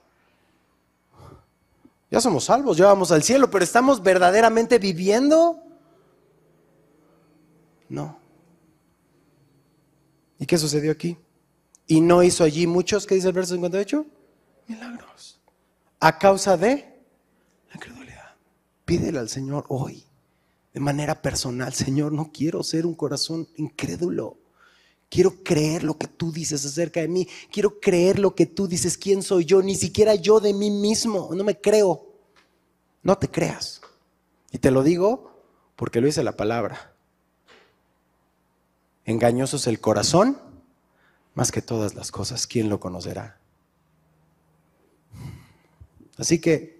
[2.11, 5.63] Ya somos salvos, ya vamos al cielo, pero ¿estamos verdaderamente viviendo?
[7.89, 8.19] No.
[10.39, 11.19] ¿Y qué sucedió aquí?
[11.93, 14.07] y no hizo allí muchos, ¿qué dice el verso 58?
[14.69, 15.39] Milagros.
[16.01, 16.77] A causa de
[17.69, 18.37] la incredulidad.
[18.87, 20.05] Pídele al Señor hoy,
[20.73, 24.39] de manera personal, Señor, no quiero ser un corazón incrédulo.
[25.13, 27.29] Quiero creer lo que tú dices acerca de mí.
[27.51, 31.29] Quiero creer lo que tú dices, quién soy yo, ni siquiera yo de mí mismo.
[31.35, 32.07] No me creo.
[33.03, 33.83] No te creas.
[34.53, 35.39] Y te lo digo
[35.77, 36.95] porque lo dice la palabra.
[39.05, 40.39] Engañoso es el corazón
[41.35, 43.39] más que todas las cosas, ¿quién lo conocerá?
[46.17, 46.72] Así que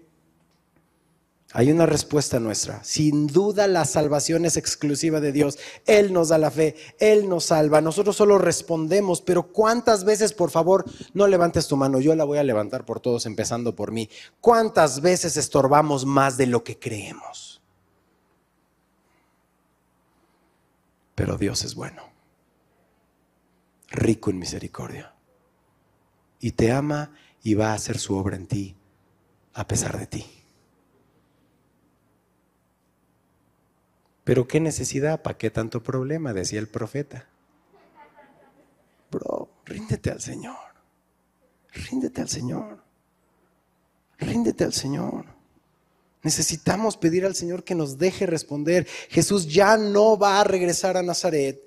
[1.53, 2.83] hay una respuesta nuestra.
[2.83, 5.57] Sin duda la salvación es exclusiva de Dios.
[5.85, 7.79] Él nos da la fe, Él nos salva.
[7.79, 11.99] Nosotros solo respondemos, pero ¿cuántas veces, por favor, no levantes tu mano?
[11.99, 14.09] Yo la voy a levantar por todos, empezando por mí.
[14.41, 17.61] ¿Cuántas veces estorbamos más de lo que creemos?
[21.15, 22.13] Pero Dios es bueno
[23.93, 25.13] rico en misericordia.
[26.39, 28.75] Y te ama y va a hacer su obra en ti
[29.53, 30.25] a pesar de ti.
[34.23, 36.33] Pero qué necesidad, ¿para qué tanto problema?
[36.33, 37.27] Decía el profeta.
[39.65, 40.55] ríndete al Señor.
[41.73, 42.83] Ríndete al Señor.
[44.19, 45.25] Ríndete al Señor.
[46.21, 48.87] Necesitamos pedir al Señor que nos deje responder.
[49.09, 51.61] Jesús ya no va a regresar a Nazaret,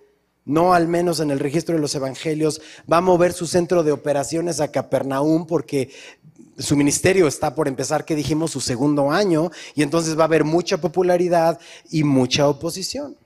[0.46, 3.92] no al menos en el registro de los evangelios, va a mover su centro de
[3.92, 5.90] operaciones a Capernaum porque
[6.58, 10.44] su ministerio está por empezar, que dijimos, su segundo año, y entonces va a haber
[10.44, 11.58] mucha popularidad
[11.90, 13.16] y mucha oposición.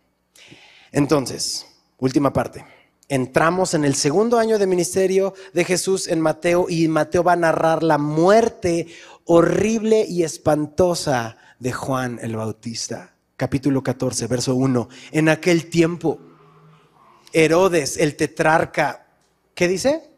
[0.93, 1.67] Entonces,
[1.99, 2.65] última parte.
[3.09, 7.37] Entramos en el segundo año de ministerio de Jesús en Mateo y Mateo va a
[7.37, 8.87] narrar la muerte
[9.25, 13.15] horrible y espantosa de Juan el Bautista.
[13.37, 14.89] Capítulo 14, verso 1.
[15.13, 16.21] En aquel tiempo,
[17.33, 19.07] Herodes, el tetrarca,
[19.55, 20.11] ¿qué dice?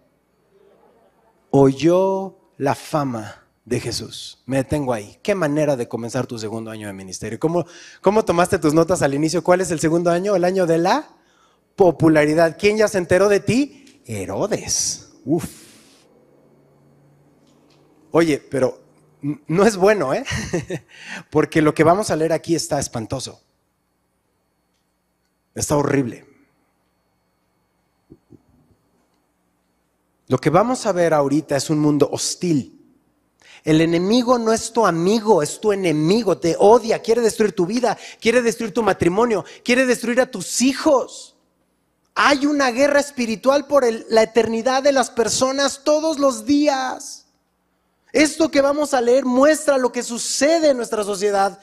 [1.50, 4.38] Oyó la fama de Jesús.
[4.46, 5.18] Me detengo ahí.
[5.20, 7.36] ¿Qué manera de comenzar tu segundo año de ministerio?
[7.40, 7.66] ¿Cómo,
[8.00, 9.42] ¿Cómo tomaste tus notas al inicio?
[9.42, 10.36] ¿Cuál es el segundo año?
[10.36, 11.08] El año de la
[11.74, 12.56] popularidad.
[12.56, 14.00] ¿Quién ya se enteró de ti?
[14.06, 15.10] Herodes.
[15.24, 15.44] Uf.
[18.12, 18.80] Oye, pero
[19.48, 20.24] no es bueno, ¿eh?
[21.32, 23.42] Porque lo que vamos a leer aquí está espantoso.
[25.56, 26.31] Está horrible.
[30.32, 32.80] Lo que vamos a ver ahorita es un mundo hostil.
[33.64, 37.98] El enemigo no es tu amigo, es tu enemigo, te odia, quiere destruir tu vida,
[38.18, 41.36] quiere destruir tu matrimonio, quiere destruir a tus hijos.
[42.14, 47.26] Hay una guerra espiritual por la eternidad de las personas todos los días.
[48.14, 51.60] Esto que vamos a leer muestra lo que sucede en nuestra sociedad,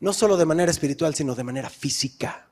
[0.00, 2.47] no solo de manera espiritual, sino de manera física.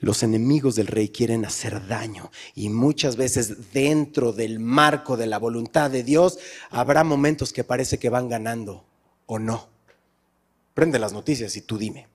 [0.00, 5.38] Los enemigos del rey quieren hacer daño y muchas veces dentro del marco de la
[5.38, 6.38] voluntad de Dios
[6.70, 8.84] habrá momentos que parece que van ganando
[9.26, 9.68] o no.
[10.74, 12.06] Prende las noticias y tú dime.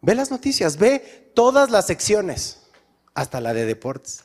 [0.00, 2.60] Ve las noticias, ve todas las secciones,
[3.14, 4.24] hasta la de deportes.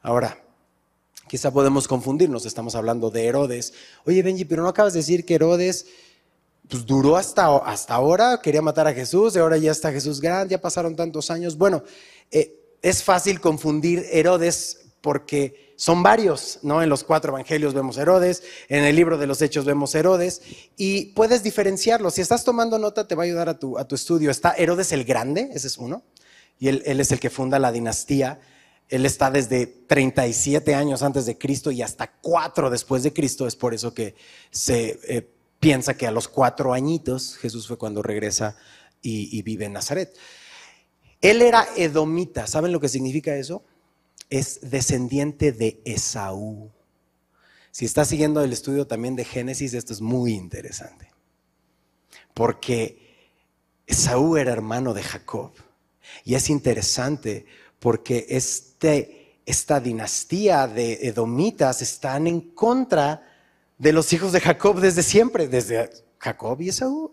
[0.00, 0.42] Ahora,
[1.28, 3.74] quizá podemos confundirnos, estamos hablando de Herodes.
[4.04, 5.86] Oye, Benji, pero no acabas de decir que Herodes
[6.68, 10.52] pues, duró hasta, hasta ahora, quería matar a Jesús, y ahora ya está Jesús grande,
[10.52, 11.56] ya pasaron tantos años.
[11.56, 11.82] Bueno,
[12.30, 16.82] eh, es fácil confundir Herodes porque son varios, ¿no?
[16.82, 20.42] En los cuatro evangelios vemos Herodes, en el libro de los Hechos vemos Herodes,
[20.76, 22.14] y puedes diferenciarlos.
[22.14, 24.30] Si estás tomando nota, te va a ayudar a tu, a tu estudio.
[24.30, 26.04] Está Herodes el Grande, ese es uno,
[26.58, 28.40] y él, es el que funda la dinastía
[28.88, 33.46] él está desde 37 años antes de Cristo y hasta cuatro después de Cristo.
[33.46, 34.14] Es por eso que
[34.50, 35.31] se eh,
[35.62, 38.56] piensa que a los cuatro añitos Jesús fue cuando regresa
[39.00, 40.12] y, vive en Nazaret.
[41.20, 42.48] Él era edomita.
[42.48, 43.64] ¿Saben lo que significa eso?
[44.28, 46.68] Es descendiente de Esaú.
[47.70, 51.12] Si estás siguiendo el estudio también de Génesis, esto es muy interesante.
[52.34, 53.30] Porque
[53.86, 55.52] Esaú era hermano de Jacob.
[56.24, 57.46] Y es interesante
[57.78, 63.31] porque este, esta dinastía de edomitas están en contra
[63.82, 67.12] de los hijos de Jacob desde siempre, desde Jacob y Esaú.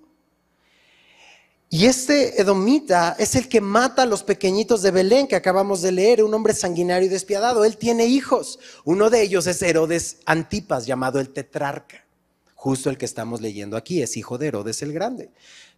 [1.67, 5.91] Y este edomita es el que mata a los pequeñitos de Belén que acabamos de
[5.91, 7.65] leer, un hombre sanguinario y despiadado.
[7.65, 8.59] Él tiene hijos.
[8.85, 12.05] Uno de ellos es Herodes Antipas, llamado el tetrarca.
[12.53, 15.31] Justo el que estamos leyendo aquí, es hijo de Herodes el Grande.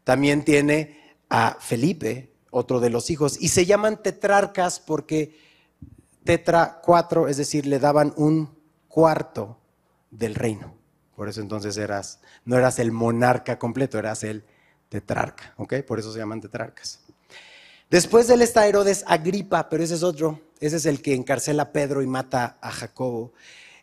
[0.03, 5.37] También tiene a Felipe, otro de los hijos, y se llaman tetrarcas porque
[6.25, 8.49] tetra cuatro, es decir, le daban un
[8.89, 9.57] cuarto
[10.09, 10.80] del reino.
[11.21, 14.43] Por eso entonces eras, no eras el monarca completo, eras el
[14.89, 15.75] tetrarca, ¿ok?
[15.85, 17.01] Por eso se llaman tetrarcas.
[17.91, 21.61] Después de él está Herodes Agripa, pero ese es otro, ese es el que encarcela
[21.61, 23.33] a Pedro y mata a Jacobo.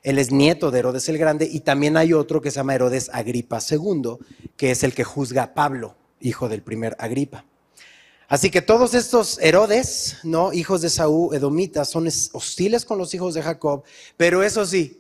[0.03, 3.09] Él es nieto de Herodes el Grande y también hay otro que se llama Herodes
[3.13, 4.17] Agripa II,
[4.57, 7.45] que es el que juzga a Pablo, hijo del primer Agripa.
[8.27, 10.53] Así que todos estos Herodes, ¿no?
[10.53, 13.85] Hijos de Saúl, edomitas, son hostiles con los hijos de Jacob,
[14.17, 14.98] pero eso sí,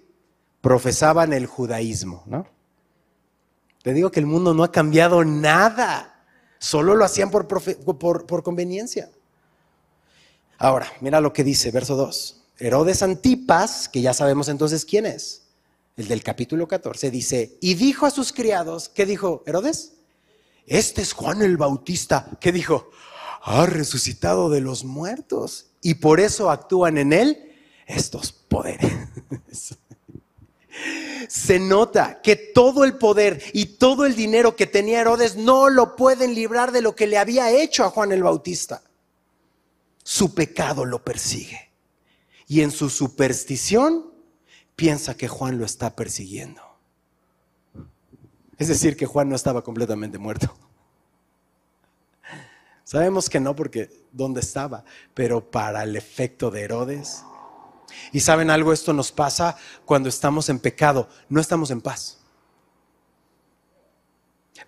[0.61, 2.47] profesaban el judaísmo, ¿no?
[3.83, 6.25] Te digo que el mundo no ha cambiado nada,
[6.59, 9.11] solo lo hacían por, por conveniencia.
[10.59, 12.45] Ahora, mira lo que dice, verso 2.
[12.59, 15.45] Herodes Antipas, que ya sabemos entonces quién es,
[15.97, 19.95] el del capítulo 14, dice, y dijo a sus criados, ¿qué dijo Herodes?
[20.67, 22.29] Este es Juan el Bautista.
[22.41, 22.91] ¿Qué dijo?
[23.43, 27.53] ha resucitado de los muertos y por eso actúan en él
[27.87, 28.93] estos poderes.
[31.29, 35.97] Se nota que todo el poder y todo el dinero que tenía Herodes no lo
[35.97, 38.83] pueden librar de lo que le había hecho a Juan el Bautista.
[40.03, 41.70] Su pecado lo persigue.
[42.47, 44.11] Y en su superstición
[44.74, 46.62] piensa que Juan lo está persiguiendo.
[48.57, 50.55] Es decir, que Juan no estaba completamente muerto.
[52.85, 57.22] Sabemos que no porque dónde estaba, pero para el efecto de Herodes.
[58.13, 62.19] Y saben algo, esto nos pasa cuando estamos en pecado, no estamos en paz.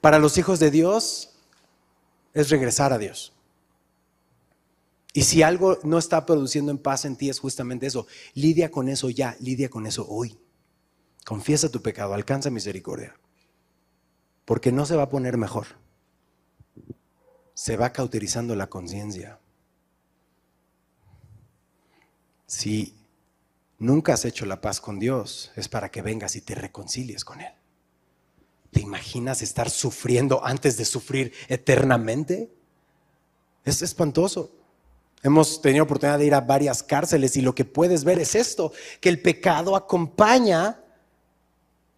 [0.00, 1.30] Para los hijos de Dios
[2.32, 3.32] es regresar a Dios.
[5.12, 8.06] Y si algo no está produciendo en paz en ti es justamente eso.
[8.34, 10.38] Lidia con eso ya, lidia con eso hoy.
[11.24, 13.16] Confiesa tu pecado, alcanza misericordia.
[14.44, 15.66] Porque no se va a poner mejor.
[17.54, 19.40] Se va cauterizando la conciencia.
[22.46, 22.99] Si
[23.80, 27.40] nunca has hecho la paz con Dios, es para que vengas y te reconcilies con
[27.40, 27.52] Él.
[28.70, 32.52] ¿Te imaginas estar sufriendo antes de sufrir eternamente?
[33.64, 34.54] Es espantoso.
[35.22, 38.72] Hemos tenido oportunidad de ir a varias cárceles y lo que puedes ver es esto,
[39.00, 40.84] que el pecado acompaña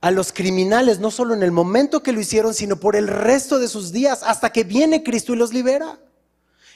[0.01, 3.59] a los criminales, no solo en el momento que lo hicieron, sino por el resto
[3.59, 6.01] de sus días, hasta que viene Cristo y los libera.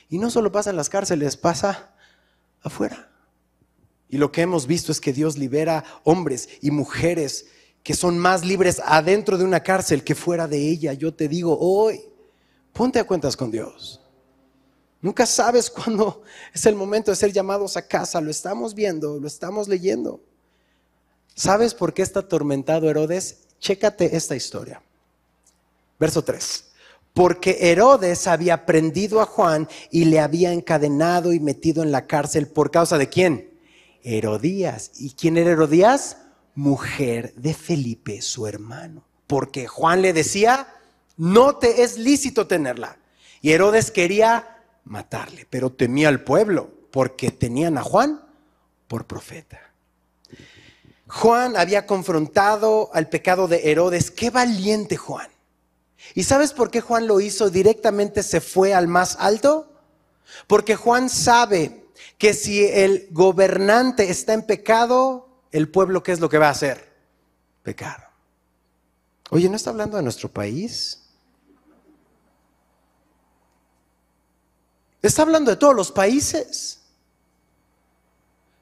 [0.08, 1.90] Y no solo pasa en las cárceles, pasa
[2.62, 3.10] afuera.
[4.08, 7.46] Y lo que hemos visto es que Dios libera hombres y mujeres
[7.82, 10.92] que son más libres adentro de una cárcel que fuera de ella.
[10.92, 12.00] Yo te digo hoy,
[12.72, 14.00] ponte a cuentas con Dios.
[15.00, 18.20] Nunca sabes cuándo es el momento de ser llamados a casa.
[18.20, 20.20] Lo estamos viendo, lo estamos leyendo.
[21.34, 23.42] ¿Sabes por qué está atormentado Herodes?
[23.60, 24.82] Chécate esta historia.
[26.00, 26.64] Verso 3.
[27.14, 32.48] Porque Herodes había prendido a Juan y le había encadenado y metido en la cárcel
[32.48, 33.55] por causa de quién?
[34.06, 34.92] Herodías.
[34.94, 36.18] ¿Y quién era Herodías?
[36.54, 39.04] Mujer de Felipe, su hermano.
[39.26, 40.68] Porque Juan le decía,
[41.16, 42.98] no te es lícito tenerla.
[43.42, 48.22] Y Herodes quería matarle, pero temía al pueblo porque tenían a Juan
[48.86, 49.60] por profeta.
[51.08, 54.12] Juan había confrontado al pecado de Herodes.
[54.12, 55.28] Qué valiente Juan.
[56.14, 57.50] ¿Y sabes por qué Juan lo hizo?
[57.50, 59.72] Directamente se fue al más alto.
[60.46, 61.85] Porque Juan sabe
[62.18, 66.52] que si el gobernante está en pecado, el pueblo, ¿qué es lo que va a
[66.52, 66.92] hacer?
[67.62, 68.04] Pecado.
[69.30, 71.02] Oye, ¿no está hablando de nuestro país?
[75.02, 76.80] Está hablando de todos los países.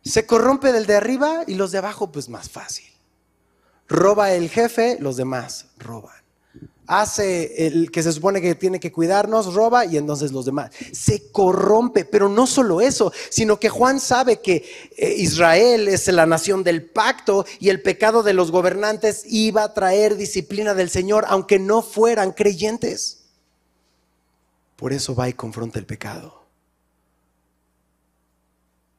[0.02, 2.90] Se corrompe del de arriba y los de abajo, pues más fácil.
[3.88, 6.23] Roba el jefe, los demás roban.
[6.86, 10.70] Hace el que se supone que tiene que cuidarnos, roba y entonces los demás.
[10.92, 14.64] Se corrompe, pero no solo eso, sino que Juan sabe que
[14.96, 19.72] eh, Israel es la nación del pacto y el pecado de los gobernantes iba a
[19.72, 23.24] traer disciplina del Señor, aunque no fueran creyentes.
[24.76, 26.44] Por eso va y confronta el pecado.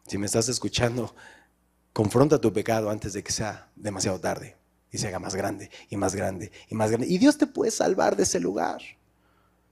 [0.08, 1.16] Si me estás escuchando,
[1.94, 4.55] confronta tu pecado antes de que sea demasiado tarde
[4.96, 7.08] y se haga más grande y más grande y más grande.
[7.08, 8.82] Y Dios te puede salvar de ese lugar.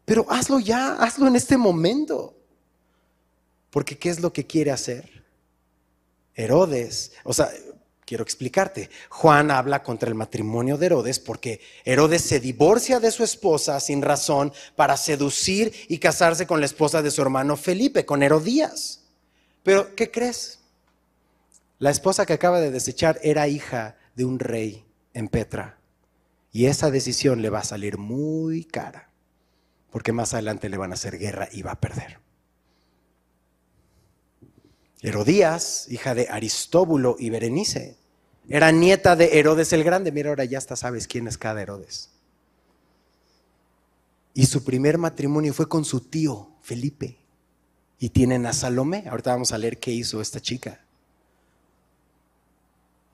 [0.04, 2.36] Pero hazlo ya, hazlo en este momento.
[3.70, 5.24] Porque ¿qué es lo que quiere hacer?
[6.36, 7.50] Herodes, o sea,
[8.06, 8.90] quiero explicarte.
[9.08, 14.02] Juan habla contra el matrimonio de Herodes porque Herodes se divorcia de su esposa sin
[14.02, 19.06] razón para seducir y casarse con la esposa de su hermano Felipe, con Herodías.
[19.64, 20.60] Pero, ¿qué crees?
[21.80, 25.78] La esposa que acaba de desechar era hija de un rey en Petra.
[26.52, 29.10] Y esa decisión le va a salir muy cara,
[29.92, 32.20] porque más adelante le van a hacer guerra y va a perder.
[35.02, 37.98] Herodías, hija de Aristóbulo y Berenice,
[38.48, 40.12] era nieta de Herodes el Grande.
[40.12, 42.10] Mira, ahora ya hasta sabes quién es cada Herodes.
[44.34, 47.18] Y su primer matrimonio fue con su tío, Felipe.
[48.00, 49.06] Y tienen a Salomé.
[49.08, 50.83] Ahorita vamos a leer qué hizo esta chica.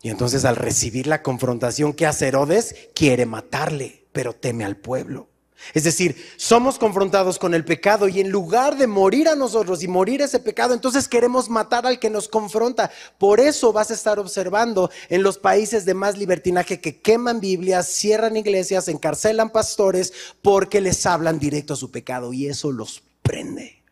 [0.02, 5.30] Y entonces al recibir la confrontación que hace Herodes, quiere matarle, pero teme al pueblo.
[5.74, 9.88] Es decir, somos confrontados con el pecado y en lugar de morir a nosotros y
[9.88, 12.90] morir ese pecado, entonces queremos matar al que nos confronta.
[13.18, 17.88] Por eso vas a estar observando en los países de más libertinaje que queman Biblias,
[17.88, 23.84] cierran iglesias, encarcelan pastores porque les hablan directo a su pecado y eso los prende.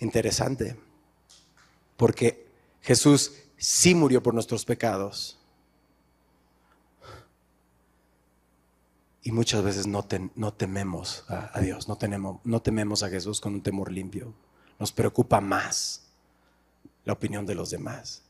[0.00, 0.76] Interesante,
[1.98, 2.46] porque
[2.80, 5.38] Jesús sí murió por nuestros pecados
[9.28, 10.04] Y muchas veces no,
[10.54, 14.32] tememos a, Dios, no, tenemos, no tememos a Jesús con un temor limpio.
[14.78, 16.06] Nos preocupa más
[17.04, 18.22] la opinión de los demás.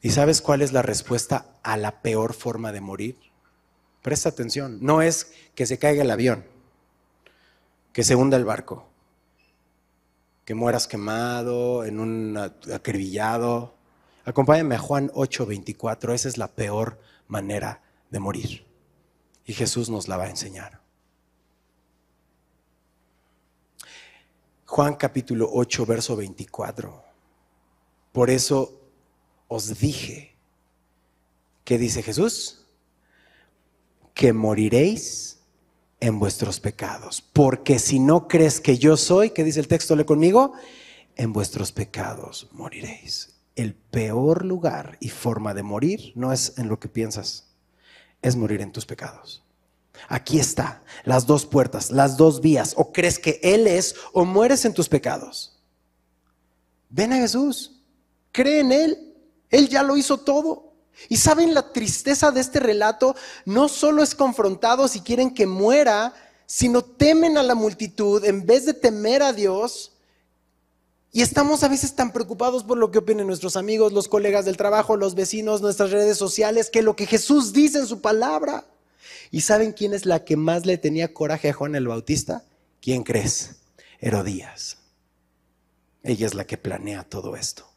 [0.00, 3.18] ¿Y sabes cuál es la respuesta a la peor forma de morir?
[4.00, 6.46] Presta atención, no es que se caiga el avión,
[7.92, 8.88] que se hunda el barco,
[10.44, 13.74] que mueras quemado, en un acribillado.
[14.24, 18.66] Acompáñame a Juan 8:24, esa es la peor manera de morir
[19.46, 20.80] Y Jesús nos la va a enseñar.
[24.66, 27.04] Juan capítulo 8, verso 24.
[28.12, 28.80] Por eso
[29.48, 30.34] os dije,
[31.64, 32.64] ¿qué dice Jesús?
[34.14, 35.41] Que moriréis
[36.02, 37.22] en vuestros pecados.
[37.22, 39.94] Porque si no crees que yo soy, ¿qué dice el texto?
[39.94, 40.52] Le conmigo,
[41.14, 43.36] en vuestros pecados moriréis.
[43.54, 47.54] El peor lugar y forma de morir no es en lo que piensas,
[48.20, 49.44] es morir en tus pecados.
[50.08, 52.74] Aquí está, las dos puertas, las dos vías.
[52.76, 55.62] O crees que Él es o mueres en tus pecados.
[56.88, 57.80] Ven a Jesús,
[58.32, 59.14] cree en Él.
[59.50, 60.71] Él ya lo hizo todo.
[61.08, 66.14] Y saben la tristeza de este relato, no solo es confrontado si quieren que muera,
[66.46, 69.92] sino temen a la multitud en vez de temer a Dios
[71.14, 74.56] y estamos a veces tan preocupados por lo que opinen nuestros amigos, los colegas del
[74.56, 78.64] trabajo, los vecinos, nuestras redes sociales, que lo que Jesús dice en su palabra.
[79.30, 82.44] ¿Y saben quién es la que más le tenía coraje a Juan el Bautista?
[82.80, 83.56] ¿Quién crees?
[84.00, 84.78] Herodías.
[86.02, 87.68] Ella es la que planea todo esto.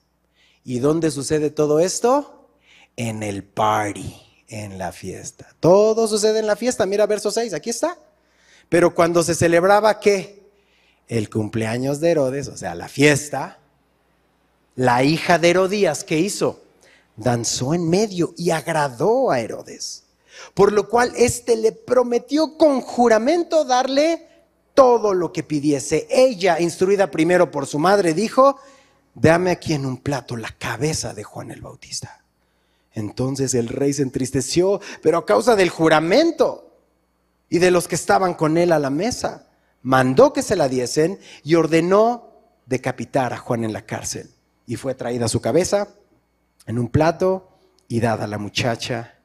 [0.63, 2.34] ¿Y dónde sucede todo esto?
[2.97, 4.15] En el party,
[4.47, 5.47] en la fiesta.
[5.59, 6.85] Todo sucede en la fiesta.
[6.85, 7.97] Mira verso 6, aquí está.
[8.69, 10.45] Pero cuando se celebraba, ¿qué?
[11.07, 13.59] el cumpleaños de Herodes, o sea, la fiesta,
[14.75, 16.61] la hija de Herodías, ¿qué hizo?
[17.15, 20.03] Danzó en medio y agradó a Herodes.
[20.53, 24.27] Por lo cual éste le prometió con juramento darle
[24.73, 26.07] todo lo que pidiese.
[26.09, 28.59] Ella, instruida primero por su madre, dijo,
[29.13, 32.24] dame aquí en un plato la cabeza de Juan el Bautista.
[32.95, 36.73] Entonces el rey se entristeció, pero a causa del juramento
[37.49, 39.49] y de los que estaban con él a la mesa
[39.81, 42.31] mandó que se la diesen y ordenó
[42.65, 44.31] decapitar a Juan en la cárcel.
[44.65, 45.89] Y fue traída su cabeza
[46.65, 47.49] en un plato
[47.89, 49.19] y dada a la muchacha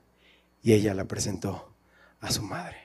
[0.62, 1.72] y ella la presentó
[2.20, 2.76] a su madre.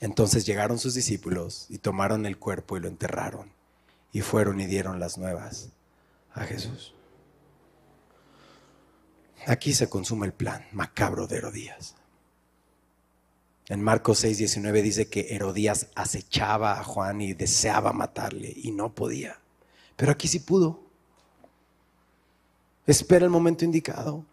[0.00, 3.50] Entonces llegaron sus discípulos y tomaron el cuerpo y lo enterraron
[4.12, 5.70] y fueron y dieron las nuevas
[6.34, 6.94] a Jesús.
[9.46, 11.96] Aquí se consume el plan macabro de Herodías.
[13.68, 18.94] En Marcos 6, 19 dice que Herodías acechaba a Juan y deseaba matarle y no
[18.94, 19.38] podía.
[19.96, 20.80] Pero aquí sí pudo.
[22.86, 24.24] Espera el momento indicado.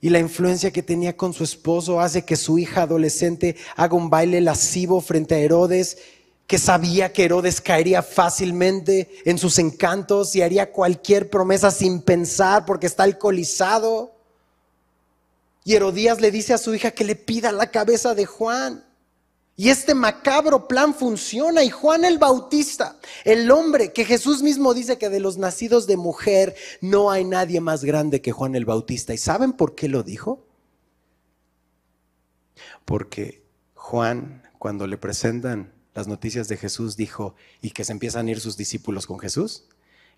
[0.00, 4.10] Y la influencia que tenía con su esposo hace que su hija adolescente haga un
[4.10, 5.98] baile lascivo frente a Herodes,
[6.46, 12.66] que sabía que Herodes caería fácilmente en sus encantos y haría cualquier promesa sin pensar
[12.66, 14.13] porque está alcoholizado.
[15.64, 18.84] Y Herodías le dice a su hija que le pida la cabeza de Juan.
[19.56, 21.64] Y este macabro plan funciona.
[21.64, 25.96] Y Juan el Bautista, el hombre que Jesús mismo dice que de los nacidos de
[25.96, 29.14] mujer no hay nadie más grande que Juan el Bautista.
[29.14, 30.46] ¿Y saben por qué lo dijo?
[32.84, 33.42] Porque
[33.74, 38.40] Juan, cuando le presentan las noticias de Jesús, dijo, y que se empiezan a ir
[38.40, 39.64] sus discípulos con Jesús,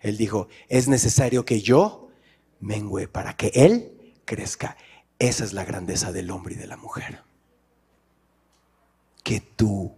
[0.01, 2.09] él dijo, es necesario que yo
[2.59, 3.93] mengüe para que él
[4.25, 4.75] crezca.
[5.19, 7.23] Esa es la grandeza del hombre y de la mujer.
[9.23, 9.95] Que tú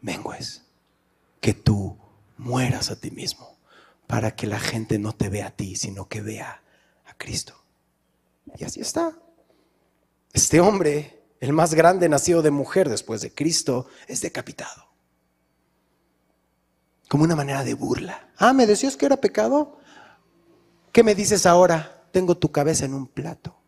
[0.00, 0.62] mengues,
[1.40, 1.98] que tú
[2.36, 3.58] mueras a ti mismo,
[4.06, 6.62] para que la gente no te vea a ti, sino que vea
[7.06, 7.54] a Cristo.
[8.56, 9.18] Y así está.
[10.32, 14.90] Este hombre, el más grande nacido de mujer después de Cristo, es decapitado.
[17.08, 18.30] Como una manera de burla.
[18.38, 19.78] Ah, ¿me decías que era pecado?
[20.92, 22.06] ¿Qué me dices ahora?
[22.12, 23.61] Tengo tu cabeza en un plato.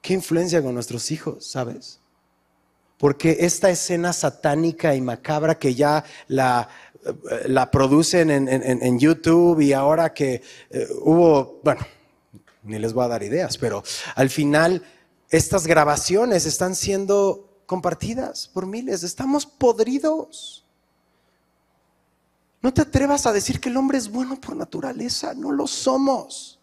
[0.00, 2.00] ¿Qué influencia con nuestros hijos, sabes?
[2.96, 6.68] Porque esta escena satánica y macabra que ya la,
[7.04, 11.86] eh, producen en, YouTube y ahora que eh, hubo, bueno,
[12.62, 13.82] ni les voy a dar ideas, pero
[14.14, 14.82] al final
[15.30, 19.02] estas grabaciones están siendo compartidas por miles.
[19.02, 20.64] Estamos podridos.
[22.62, 26.59] No te atrevas a decir que el hombre es bueno por naturaleza, no lo somos.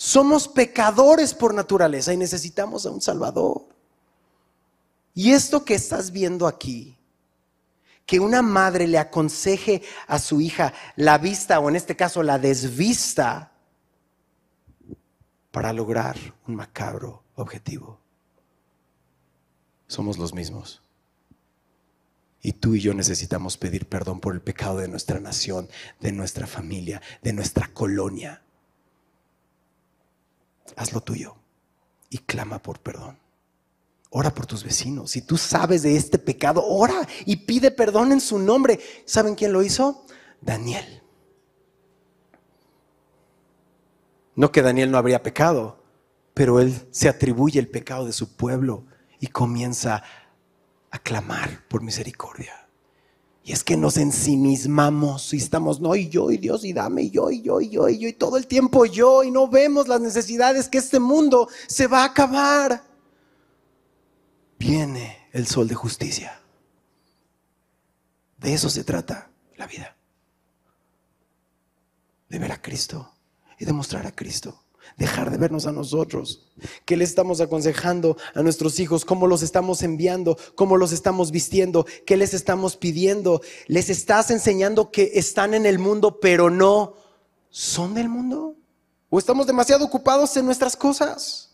[0.00, 3.66] Somos pecadores por naturaleza y necesitamos a un Salvador.
[5.12, 6.96] Y esto que estás viendo aquí,
[8.06, 12.38] que una madre le aconseje a su hija la vista o en este caso la
[12.38, 13.50] desvista
[15.50, 17.98] para lograr un macabro objetivo.
[19.88, 20.80] Somos los mismos.
[22.40, 25.68] Y tú y yo necesitamos pedir perdón por el pecado de nuestra nación,
[25.98, 28.44] de nuestra familia, de nuestra colonia
[30.76, 31.36] haz lo tuyo
[32.10, 33.18] y clama por perdón.
[34.10, 35.10] Ora por tus vecinos.
[35.10, 38.80] Si tú sabes de este pecado, ora y pide perdón en su nombre.
[39.04, 40.06] ¿Saben quién lo hizo?
[40.40, 41.02] Daniel.
[44.34, 45.82] No que Daniel no habría pecado,
[46.32, 48.86] pero él se atribuye el pecado de su pueblo
[49.20, 50.02] y comienza
[50.90, 52.67] a clamar por misericordia.
[53.48, 57.10] Y es que nos ensimismamos y estamos, no, y yo, y Dios, y dame, y
[57.10, 59.88] yo, y yo, y yo, y yo, y todo el tiempo yo, y no vemos
[59.88, 62.84] las necesidades que este mundo se va a acabar.
[64.58, 66.42] Viene el sol de justicia.
[68.36, 69.96] De eso se trata la vida.
[72.28, 73.14] De ver a Cristo
[73.58, 74.62] y demostrar a Cristo
[74.96, 76.48] dejar de vernos a nosotros.
[76.84, 79.04] ¿Qué le estamos aconsejando a nuestros hijos?
[79.04, 80.36] ¿Cómo los estamos enviando?
[80.54, 81.86] ¿Cómo los estamos vistiendo?
[82.06, 83.40] ¿Qué les estamos pidiendo?
[83.66, 86.94] ¿Les estás enseñando que están en el mundo pero no
[87.50, 88.54] son del mundo?
[89.10, 91.48] ¿O estamos demasiado ocupados en nuestras cosas?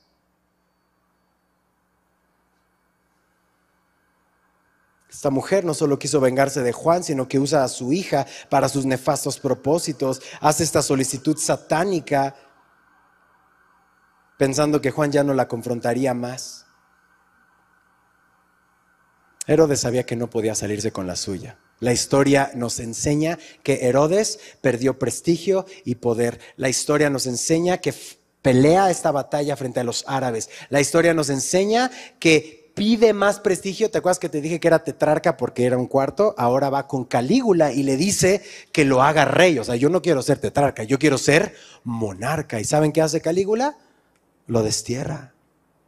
[5.14, 8.68] Esta mujer no solo quiso vengarse de Juan, sino que usa a su hija para
[8.68, 12.34] sus nefastos propósitos, hace esta solicitud satánica
[14.44, 16.66] pensando que Juan ya no la confrontaría más.
[19.46, 21.56] Herodes sabía que no podía salirse con la suya.
[21.80, 26.40] La historia nos enseña que Herodes perdió prestigio y poder.
[26.56, 27.94] La historia nos enseña que
[28.42, 30.50] pelea esta batalla frente a los árabes.
[30.68, 33.90] La historia nos enseña que pide más prestigio.
[33.90, 36.34] ¿Te acuerdas que te dije que era tetrarca porque era un cuarto?
[36.36, 38.42] Ahora va con Calígula y le dice
[38.72, 39.58] que lo haga rey.
[39.58, 42.60] O sea, yo no quiero ser tetrarca, yo quiero ser monarca.
[42.60, 43.78] ¿Y saben qué hace Calígula?
[44.46, 45.32] Lo destierra.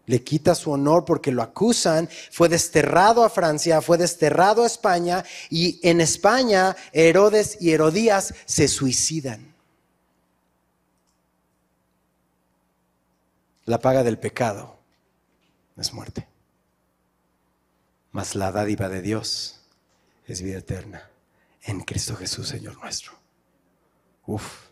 [0.07, 2.09] Le quita su honor porque lo acusan.
[2.31, 8.69] Fue desterrado a Francia, fue desterrado a España y en España Herodes y Herodías se
[8.69, 9.55] suicidan.
[13.65, 14.79] La paga del pecado
[15.77, 16.29] es muerte.
[18.13, 19.61] Mas la dádiva de Dios
[20.27, 21.11] es vida eterna
[21.65, 23.13] en Cristo Jesús, Señor nuestro.
[24.25, 24.67] Uf.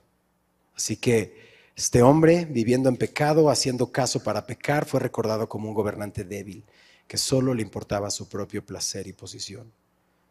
[0.76, 1.44] Así que
[1.77, 6.64] este hombre, viviendo en pecado, haciendo caso para pecar, fue recordado como un gobernante débil,
[7.09, 9.72] que solo le importaba su propio placer y posición.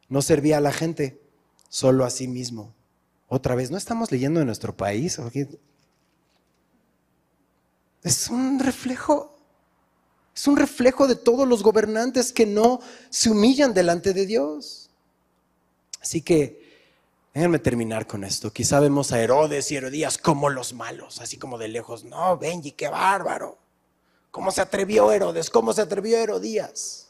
[0.08, 1.20] No servía a la gente,
[1.68, 2.74] solo a sí mismo.
[3.28, 5.20] Otra vez, ¿no estamos leyendo en nuestro país?
[8.04, 9.36] Es un reflejo,
[10.36, 12.80] es un reflejo de todos los gobernantes que no
[13.10, 14.90] se humillan delante de Dios.
[16.02, 16.63] Así que
[17.34, 18.54] Déjenme terminar con esto.
[18.54, 22.04] Quizá vemos a Herodes y Herodías como los malos, así como de lejos.
[22.04, 23.58] No, Benji, qué bárbaro.
[24.30, 25.50] ¿Cómo se atrevió Herodes?
[25.50, 27.10] ¿Cómo se atrevió Herodías?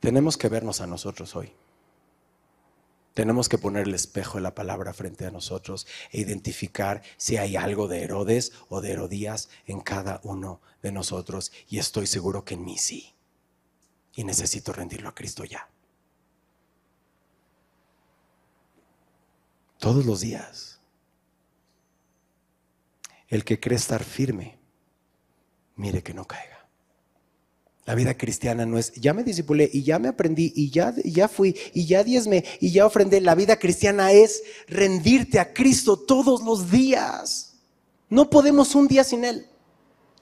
[0.00, 1.52] Tenemos que vernos a nosotros hoy.
[3.12, 7.56] Tenemos que poner el espejo de la palabra frente a nosotros e identificar si hay
[7.56, 11.52] algo de Herodes o de Herodías en cada uno de nosotros.
[11.68, 13.14] Y estoy seguro que en mí sí.
[14.14, 15.68] Y necesito rendirlo a Cristo ya.
[19.84, 20.78] Todos los días.
[23.28, 24.56] El que cree estar firme,
[25.76, 26.66] mire que no caiga.
[27.84, 31.28] La vida cristiana no es, ya me disipulé y ya me aprendí y ya, ya
[31.28, 33.20] fui y ya diezme y ya ofrendé.
[33.20, 37.56] La vida cristiana es rendirte a Cristo todos los días.
[38.08, 39.46] No podemos un día sin Él.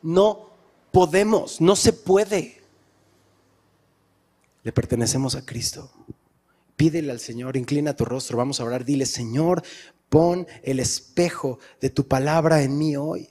[0.02, 0.50] No
[0.90, 2.60] podemos, no se puede.
[4.64, 5.88] Le pertenecemos a Cristo.
[6.82, 9.62] Pídele al Señor, inclina tu rostro, vamos a orar, dile, Señor,
[10.08, 13.28] pon el espejo de tu palabra en mí hoy.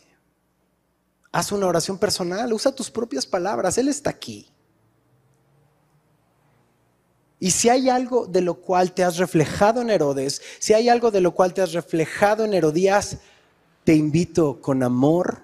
[1.34, 4.48] Haz una oración personal, usa tus propias palabras, Él está aquí.
[7.42, 11.12] Y si hay algo de lo cual te has reflejado en Herodes, si hay algo
[11.12, 13.18] de lo cual te has reflejado en Herodías,
[13.84, 15.44] te invito con amor,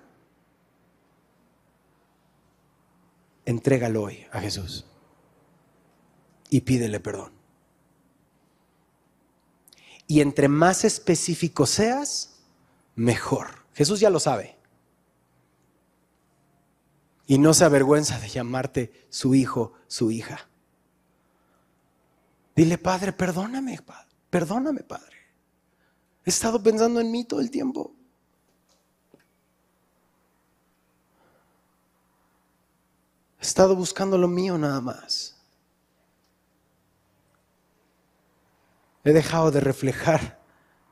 [3.44, 4.86] entrégalo hoy a Jesús
[6.50, 7.37] y pídele perdón.
[10.08, 12.40] Y entre más específico seas,
[12.96, 13.66] mejor.
[13.74, 14.58] Jesús ya lo sabe.
[17.28, 20.48] Y no se avergüenza de llamarte su hijo, su hija.
[22.56, 24.08] Dile, Padre, perdóname, Padre.
[24.30, 25.16] Perdóname, Padre.
[26.26, 27.94] He estado pensando en mí todo el tiempo.
[33.40, 35.37] He estado buscando lo mío nada más.
[39.04, 40.42] He dejado de reflejar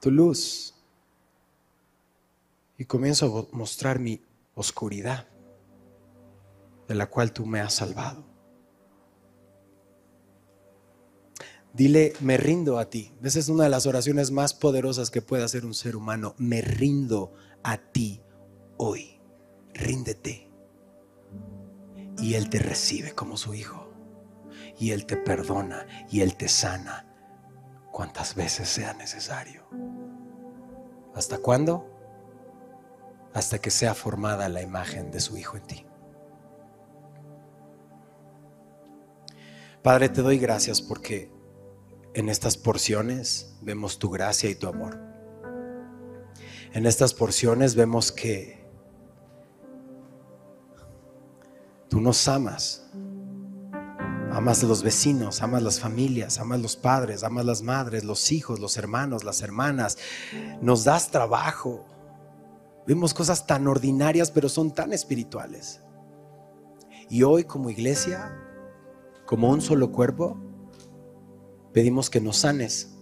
[0.01, 0.73] tu luz
[2.77, 4.21] y comienzo a mostrar mi
[4.53, 5.27] oscuridad
[6.87, 8.23] de la cual tú me has salvado.
[11.73, 13.11] Dile, me rindo a ti.
[13.21, 16.33] Esa es una de las oraciones más poderosas que puede hacer un ser humano.
[16.37, 17.33] Me rindo
[17.63, 18.21] a ti
[18.77, 19.19] hoy.
[19.73, 20.49] Ríndete.
[22.17, 23.91] Y Él te recibe como su hijo.
[24.79, 25.85] Y Él te perdona.
[26.09, 27.04] Y Él te sana
[27.95, 29.63] cuantas veces sea necesario.
[31.13, 31.89] ¿Hasta cuándo?
[33.33, 35.85] Hasta que sea formada la imagen de su Hijo en ti.
[39.81, 41.31] Padre, te doy gracias porque
[42.13, 44.99] en estas porciones vemos tu gracia y tu amor.
[46.73, 48.67] En estas porciones vemos que
[51.87, 52.91] tú nos amas.
[54.45, 58.77] Amas los vecinos, amas las familias, amas los padres, amas las madres, los hijos, los
[58.77, 59.97] hermanos, las hermanas.
[60.61, 61.83] Nos das trabajo.
[62.85, 65.81] Vemos cosas tan ordinarias, pero son tan espirituales.
[67.09, 68.39] Y hoy como iglesia
[69.25, 70.39] como un solo cuerpo,
[71.73, 72.95] pedimos que nos sanes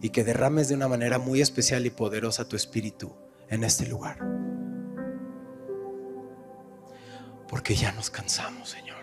[0.00, 3.12] y que derrames de una manera muy especial y poderosa tu espíritu
[3.50, 4.16] en este lugar.
[7.46, 9.01] Porque ya nos cansamos, Señor.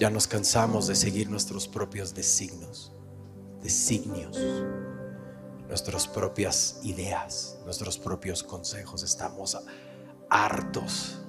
[0.00, 2.90] Ya nos cansamos de seguir nuestros propios designios,
[3.62, 4.34] designios,
[5.68, 9.02] nuestras propias ideas, nuestros propios consejos.
[9.02, 9.58] Estamos
[10.30, 11.20] hartos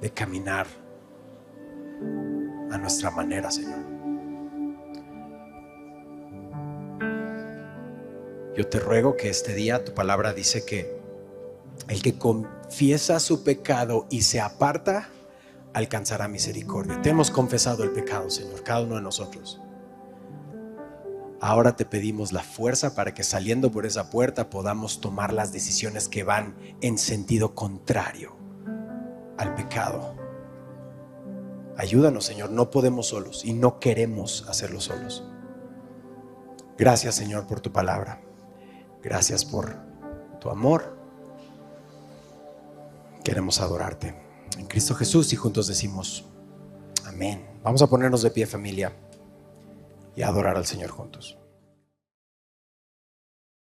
[0.00, 0.66] de caminar
[2.70, 3.80] a nuestra manera, Señor.
[8.56, 10.98] Yo te ruego que este día tu palabra dice que
[11.88, 15.10] el que confiesa su pecado y se aparta,
[15.74, 17.00] alcanzará misericordia.
[17.02, 19.60] Te hemos confesado el pecado, Señor, cada uno de nosotros.
[21.40, 26.08] Ahora te pedimos la fuerza para que saliendo por esa puerta podamos tomar las decisiones
[26.08, 28.36] que van en sentido contrario
[29.38, 30.16] al pecado.
[31.78, 35.24] Ayúdanos, Señor, no podemos solos y no queremos hacerlo solos.
[36.76, 38.20] Gracias, Señor, por tu palabra.
[39.02, 39.76] Gracias por
[40.40, 40.98] tu amor.
[43.24, 44.29] Queremos adorarte.
[44.58, 46.24] En Cristo Jesús y juntos decimos,
[47.06, 47.46] amén.
[47.62, 48.92] Vamos a ponernos de pie familia
[50.16, 51.38] y adorar al Señor juntos.